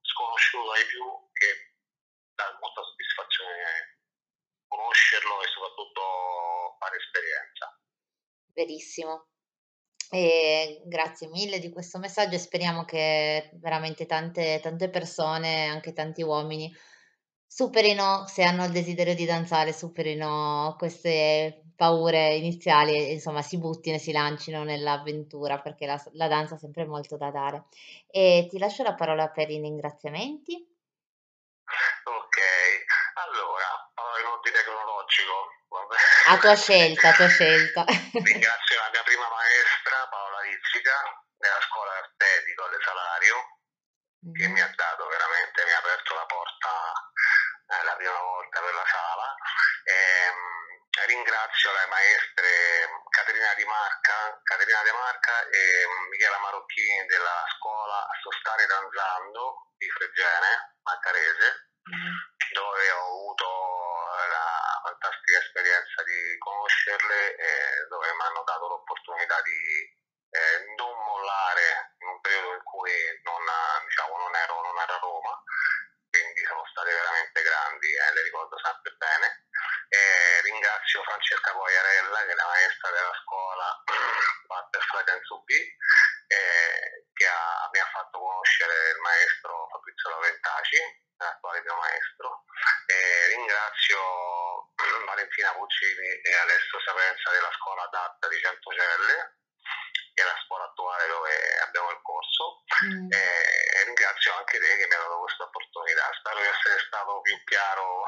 sconosciuto 0.58 0.72
ai 0.72 0.86
più 0.86 1.04
che 1.34 1.50
dà 2.34 2.58
molta 2.60 2.82
soddisfazione 2.82 3.98
conoscerlo 4.68 5.42
e 5.42 5.48
soprattutto 5.54 6.02
fare 6.80 6.98
esperienza. 6.98 7.80
Verissimo. 8.54 9.28
E 10.10 10.82
grazie 10.86 11.28
mille 11.28 11.60
di 11.60 11.70
questo 11.70 12.00
messaggio 12.00 12.36
e 12.36 12.40
speriamo 12.40 12.86
che 12.86 13.52
veramente 13.56 14.06
tante, 14.06 14.60
tante 14.62 14.90
persone, 14.90 15.68
anche 15.68 15.92
tanti 15.94 16.22
uomini, 16.22 16.74
superino, 17.46 18.26
se 18.28 18.44
hanno 18.44 18.66
il 18.66 18.72
desiderio 18.72 19.16
di 19.16 19.26
danzare, 19.26 19.74
superino 19.74 20.76
queste 20.78 21.67
paure 21.78 22.36
iniziali 22.36 23.12
insomma 23.14 23.42
si 23.42 23.58
buttino 23.58 23.96
e 23.96 24.00
si 24.00 24.12
lancino 24.12 24.64
nell'avventura 24.64 25.60
perché 25.60 25.86
la, 25.86 26.04
la 26.14 26.28
danza 26.28 26.56
ha 26.56 26.58
sempre 26.58 26.86
molto 26.86 27.16
da 27.16 27.32
dare. 27.32 27.66
E 28.08 28.48
ti 28.50 28.58
lascio 28.58 28.84
la 28.84 28.96
parola 28.96 29.30
per 29.30 29.50
i 29.50 29.62
ringraziamenti. 29.62 30.76
ordine 34.48 34.64
cronologico. 34.64 35.36
Vabbè. 35.68 35.96
A 36.28 36.38
tua 36.38 36.56
scelta, 36.56 37.10
a 37.10 37.14
tua 37.14 37.28
scelta. 37.28 37.84
Ringrazio 37.88 38.80
la 38.80 38.90
mia 38.92 39.04
prima 39.04 39.28
maestra, 39.28 40.08
Paola 40.08 40.40
Rizzica, 40.42 40.96
della 41.38 41.62
scuola 41.68 41.92
artetico 41.92 42.64
alle 42.64 42.80
Salario, 42.80 43.38
mm. 44.26 44.34
che 44.34 44.48
mi 44.48 44.62
ha 44.62 44.72
dato 44.74 45.08
veramente, 45.08 45.66
mi 45.66 45.72
ha 45.72 45.78
aperto 45.78 46.14
la 46.16 46.26
porta 46.26 46.72
eh, 47.68 47.84
la 47.84 47.96
prima 47.96 48.20
volta 48.22 48.62
per 48.62 48.74
la 48.74 48.88
sala. 48.88 49.28
E, 49.84 49.92
ehm, 49.92 50.56
ringrazio 51.08 51.72
le 51.72 51.86
maestre 51.88 52.52
Caterina 53.10 53.54
Di 53.56 53.64
Marca, 53.64 54.40
Caterina 54.44 54.84
De 54.84 54.92
Marca 54.92 55.48
e 55.48 55.62
Michela 56.12 56.38
Marocchini 56.40 57.06
della 57.08 57.48
scuola 57.56 58.06
Sostare 58.22 58.66
Danzando 58.68 59.72
di 59.78 59.88
Fregene, 59.90 60.52
a 60.84 61.00
Carese, 61.00 61.72
mm. 61.88 62.52
dove 62.52 62.92
ho 62.92 63.06
avuto 63.08 63.48
la 64.28 64.80
fantastica 64.84 65.40
esperienza 65.40 66.04
di 66.04 66.38
conoscerle 66.40 67.36
eh, 67.36 67.88
dove 67.88 68.08
mi 68.12 68.24
hanno 68.28 68.44
dato 68.44 68.68
l'opportunità 68.68 69.42
di 69.42 69.88
eh, 70.30 70.60
non 70.76 70.92
mollare 70.92 71.96
in 72.04 72.08
un 72.08 72.20
periodo 72.20 72.52
in 72.52 72.64
cui 72.64 72.92
non, 73.24 73.44
diciamo, 73.88 74.18
non, 74.18 74.36
ero, 74.36 74.62
non 74.62 74.76
ero 74.76 74.94
a 74.94 75.00
Roma, 75.00 75.34
quindi 76.12 76.44
sono 76.44 76.64
state 76.68 76.92
veramente 76.92 77.42
grandi 77.42 77.88
e 77.88 77.96
eh, 77.96 78.14
le 78.14 78.24
ricordo 78.24 78.60
sempre 78.60 78.92
bene. 79.00 79.47
E 79.90 80.42
ringrazio 80.42 81.04
Francesca 81.04 81.52
Guagliarella 81.52 82.26
che 82.26 82.32
è 82.32 82.36
la 82.36 82.48
maestra 82.48 82.92
della 82.92 83.14
scuola 83.24 83.84
Butterfly 84.48 85.04
Dance 85.04 85.36
B 85.46 85.52
eh, 86.28 87.06
che 87.14 87.28
ha, 87.28 87.70
mi 87.72 87.80
ha 87.80 87.90
fatto 87.92 88.20
conoscere 88.20 88.92
il 88.92 89.00
maestro 89.00 89.68
Fabrizio 89.72 90.10
Laventaci 90.10 91.06
attuale 91.18 91.62
mio 91.62 91.76
maestro. 91.76 92.44
E 92.86 93.28
ringrazio 93.36 94.00
Valentina 95.06 95.54
Puccini 95.54 96.22
e 96.22 96.36
Alessio 96.36 96.80
Sapenza 96.82 97.32
della 97.32 97.52
scuola 97.58 97.84
adatta 97.84 98.28
di 98.28 98.40
Centocelle, 98.40 99.37
è 100.18 100.26
la 100.26 100.38
scuola 100.46 100.66
attuale 100.66 101.06
dove 101.08 101.32
abbiamo 101.62 101.90
il 101.92 102.02
corso. 102.02 102.66
Mm. 102.90 103.12
E, 103.12 103.18
e, 103.18 103.84
ringrazio 103.86 104.34
anche 104.34 104.58
te 104.58 104.70
che 104.78 104.88
mi 104.90 104.96
ha 104.98 105.02
dato 105.06 105.22
questa 105.22 105.44
opportunità. 105.46 106.10
Spero 106.18 106.42
di 106.42 106.50
essere 106.50 106.78
stato 106.82 107.22
più 107.22 107.36
chiaro 107.46 108.06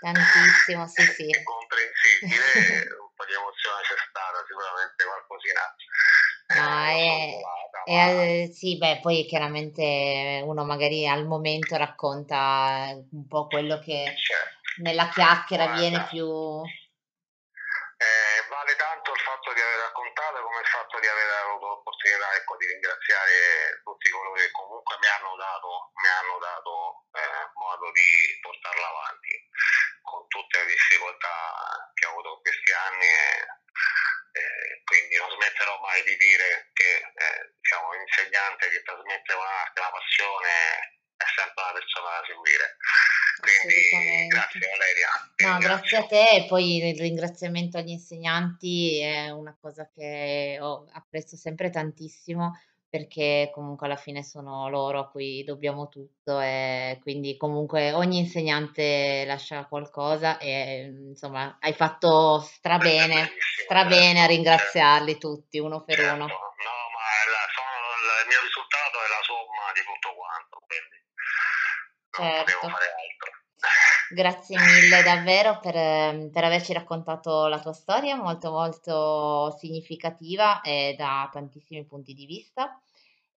Tantissimo, 0.00 0.86
sì, 0.86 1.02
sì. 1.16 1.26
e 1.28 1.42
comprensibile. 1.42 2.92
un 3.00 3.12
po' 3.14 3.24
di 3.24 3.32
emozione 3.32 3.80
c'è 3.82 3.96
stata, 3.96 4.44
sicuramente 4.46 5.04
qualcosina. 5.04 5.64
No, 6.46 6.84
è, 6.86 7.40
e, 7.88 8.50
sì, 8.52 8.78
beh, 8.78 9.00
poi 9.00 9.26
chiaramente 9.26 10.42
uno 10.44 10.64
magari 10.64 11.06
al 11.06 11.24
momento 11.24 11.76
racconta 11.76 12.90
un 12.92 13.26
po' 13.26 13.46
quello 13.46 13.78
che 13.78 14.14
certo. 14.14 14.82
nella 14.82 15.08
chiacchiera 15.08 15.66
Guarda, 15.66 15.80
viene 15.80 16.06
più... 16.10 16.26
Eh, 17.96 18.38
vale 18.50 18.76
tanto 18.76 19.12
il 19.12 19.20
fatto 19.20 19.52
di 19.54 19.60
aver 19.60 19.78
raccontato 19.86 20.42
come 20.42 20.60
il 20.60 20.66
fatto 20.66 21.00
di 21.00 21.06
aver 21.06 21.30
avuto 21.46 21.66
l'opportunità 21.66 22.25
ecco, 22.36 22.56
di 22.56 22.66
ringraziare 22.66 23.80
tutti 23.82 24.10
coloro 24.10 24.34
che 24.34 24.50
comunque 24.50 24.96
mi 24.98 25.08
hanno 25.08 25.36
dato, 25.36 25.92
mi 25.94 26.08
hanno 26.08 26.38
dato 26.38 27.06
eh, 27.12 27.50
modo 27.54 27.90
di 27.92 28.38
portarla 28.40 28.88
avanti 28.88 29.34
con 30.02 30.26
tutte 30.28 30.58
le 30.58 30.66
difficoltà 30.66 31.90
che 31.94 32.06
ho 32.06 32.10
avuto 32.10 32.34
in 32.36 32.40
questi 32.42 32.72
anni. 32.72 33.06
E, 33.06 33.56
eh, 34.36 34.82
quindi 34.84 35.16
non 35.16 35.30
smetterò 35.30 35.80
mai 35.80 36.02
di 36.04 36.16
dire 36.16 36.70
che 36.72 36.92
eh, 37.00 37.52
diciamo, 37.60 37.88
un 37.88 38.00
insegnante 38.00 38.68
che 38.68 38.82
trasmette 38.82 39.32
una 39.32 39.90
passione 39.90 40.96
è 41.16 41.24
sempre 41.34 41.62
una 41.62 41.72
persona 41.72 42.10
da 42.10 42.24
seguire. 42.26 42.76
Quindi 43.40 44.26
grazie 44.28 44.60
Valeria. 44.60 45.08
No, 45.36 45.58
grazie 45.58 45.96
a 45.98 46.06
te 46.06 46.30
e 46.30 46.46
poi 46.46 46.76
il 46.78 46.98
ringraziamento 46.98 47.76
agli 47.78 47.90
insegnanti 47.90 49.00
è 49.00 49.30
una 49.30 49.56
cosa 49.60 49.88
che 49.92 50.58
ho 50.60 50.86
apprezzo 50.92 51.36
sempre 51.36 51.70
tantissimo 51.70 52.58
perché 52.88 53.50
comunque 53.52 53.86
alla 53.86 53.96
fine 53.96 54.22
sono 54.22 54.68
loro 54.70 55.00
a 55.00 55.08
cui 55.10 55.44
dobbiamo 55.44 55.88
tutto 55.88 56.40
e 56.40 56.98
quindi 57.02 57.36
comunque 57.36 57.92
ogni 57.92 58.18
insegnante 58.18 59.24
lascia 59.26 59.66
qualcosa 59.66 60.38
e 60.38 60.92
insomma 61.08 61.58
hai 61.60 61.74
fatto 61.74 62.40
strabene, 62.40 63.32
strabene 63.64 64.22
a 64.22 64.26
ringraziarli 64.26 65.18
tutti 65.18 65.58
uno 65.58 65.84
per 65.84 65.96
certo. 65.96 66.14
uno. 66.14 66.26
No, 66.26 66.32
ma 66.32 67.06
sono, 67.52 68.22
il 68.22 68.28
mio 68.28 68.40
risultato 68.40 68.96
è 68.96 69.08
la 69.12 69.22
somma 69.22 69.72
di 69.74 69.82
tutto 69.84 70.15
non 72.18 72.30
certo. 72.30 72.52
potevo 72.52 72.72
fare 72.72 72.84
altro. 72.84 73.34
Grazie 74.08 74.56
mille 74.58 75.02
davvero 75.02 75.58
per, 75.58 76.30
per, 76.30 76.44
averci 76.44 76.72
raccontato 76.72 77.48
la 77.48 77.58
tua 77.58 77.72
storia, 77.72 78.14
molto 78.14 78.52
molto 78.52 79.56
significativa 79.58 80.60
e 80.60 80.94
da 80.96 81.28
tantissimi 81.32 81.84
punti 81.84 82.14
di 82.14 82.24
vista. 82.24 82.80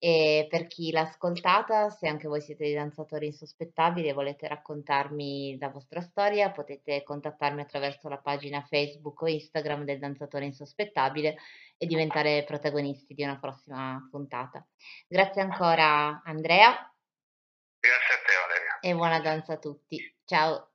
E 0.00 0.46
per 0.48 0.68
chi 0.68 0.92
l'ha 0.92 1.00
ascoltata, 1.00 1.90
se 1.90 2.06
anche 2.06 2.28
voi 2.28 2.40
siete 2.40 2.64
dei 2.64 2.74
danzatori 2.74 3.26
insospettabili 3.26 4.08
e 4.08 4.12
volete 4.12 4.46
raccontarmi 4.46 5.58
la 5.58 5.70
vostra 5.70 6.00
storia, 6.00 6.52
potete 6.52 7.02
contattarmi 7.02 7.62
attraverso 7.62 8.08
la 8.08 8.18
pagina 8.18 8.62
Facebook 8.62 9.20
o 9.22 9.26
Instagram 9.26 9.84
del 9.84 9.98
danzatore 9.98 10.44
insospettabile 10.44 11.36
e 11.76 11.86
diventare 11.86 12.44
protagonisti 12.44 13.14
di 13.14 13.24
una 13.24 13.40
prossima 13.40 14.06
puntata. 14.08 14.64
Grazie 15.08 15.42
ancora 15.42 16.22
Andrea. 16.24 16.70
Grazie 17.80 18.14
a 18.14 18.18
te 18.18 18.32
Valeria. 18.46 18.67
E 18.82 18.94
buona 18.94 19.20
danza 19.20 19.52
a 19.54 19.58
tutti. 19.58 19.98
Ciao. 20.24 20.70